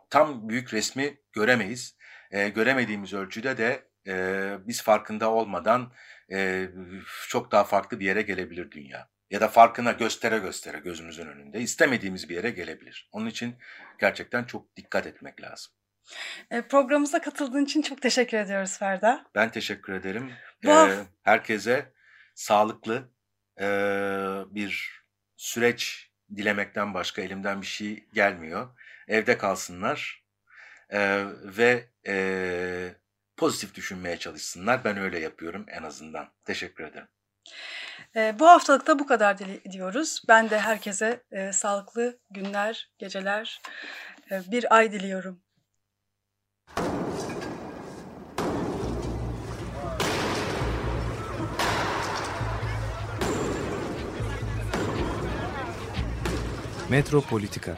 [0.09, 1.97] tam büyük resmi göremeyiz.
[2.31, 5.93] E, göremediğimiz ölçüde de e, biz farkında olmadan
[6.31, 6.69] e,
[7.29, 9.09] çok daha farklı bir yere gelebilir dünya.
[9.29, 13.09] Ya da farkına göstere göstere gözümüzün önünde istemediğimiz bir yere gelebilir.
[13.11, 13.55] Onun için
[13.99, 15.73] gerçekten çok dikkat etmek lazım.
[16.69, 19.25] Programımıza katıldığın için çok teşekkür ediyoruz Ferda.
[19.35, 20.31] Ben teşekkür ederim.
[20.67, 21.93] Ee, herkese
[22.35, 23.09] sağlıklı
[23.59, 23.67] e,
[24.49, 25.01] bir
[25.37, 28.69] süreç dilemekten başka elimden bir şey gelmiyor
[29.07, 30.23] evde kalsınlar
[30.89, 32.95] e, ve e,
[33.37, 34.83] pozitif düşünmeye çalışsınlar.
[34.83, 36.29] Ben öyle yapıyorum en azından.
[36.45, 37.07] Teşekkür ederim.
[38.15, 39.37] E, bu haftalık da bu kadar
[39.71, 40.23] diyoruz.
[40.27, 43.61] Ben de herkese e, sağlıklı günler, geceler,
[44.31, 45.41] e, bir ay diliyorum.
[56.89, 57.77] Metropolitika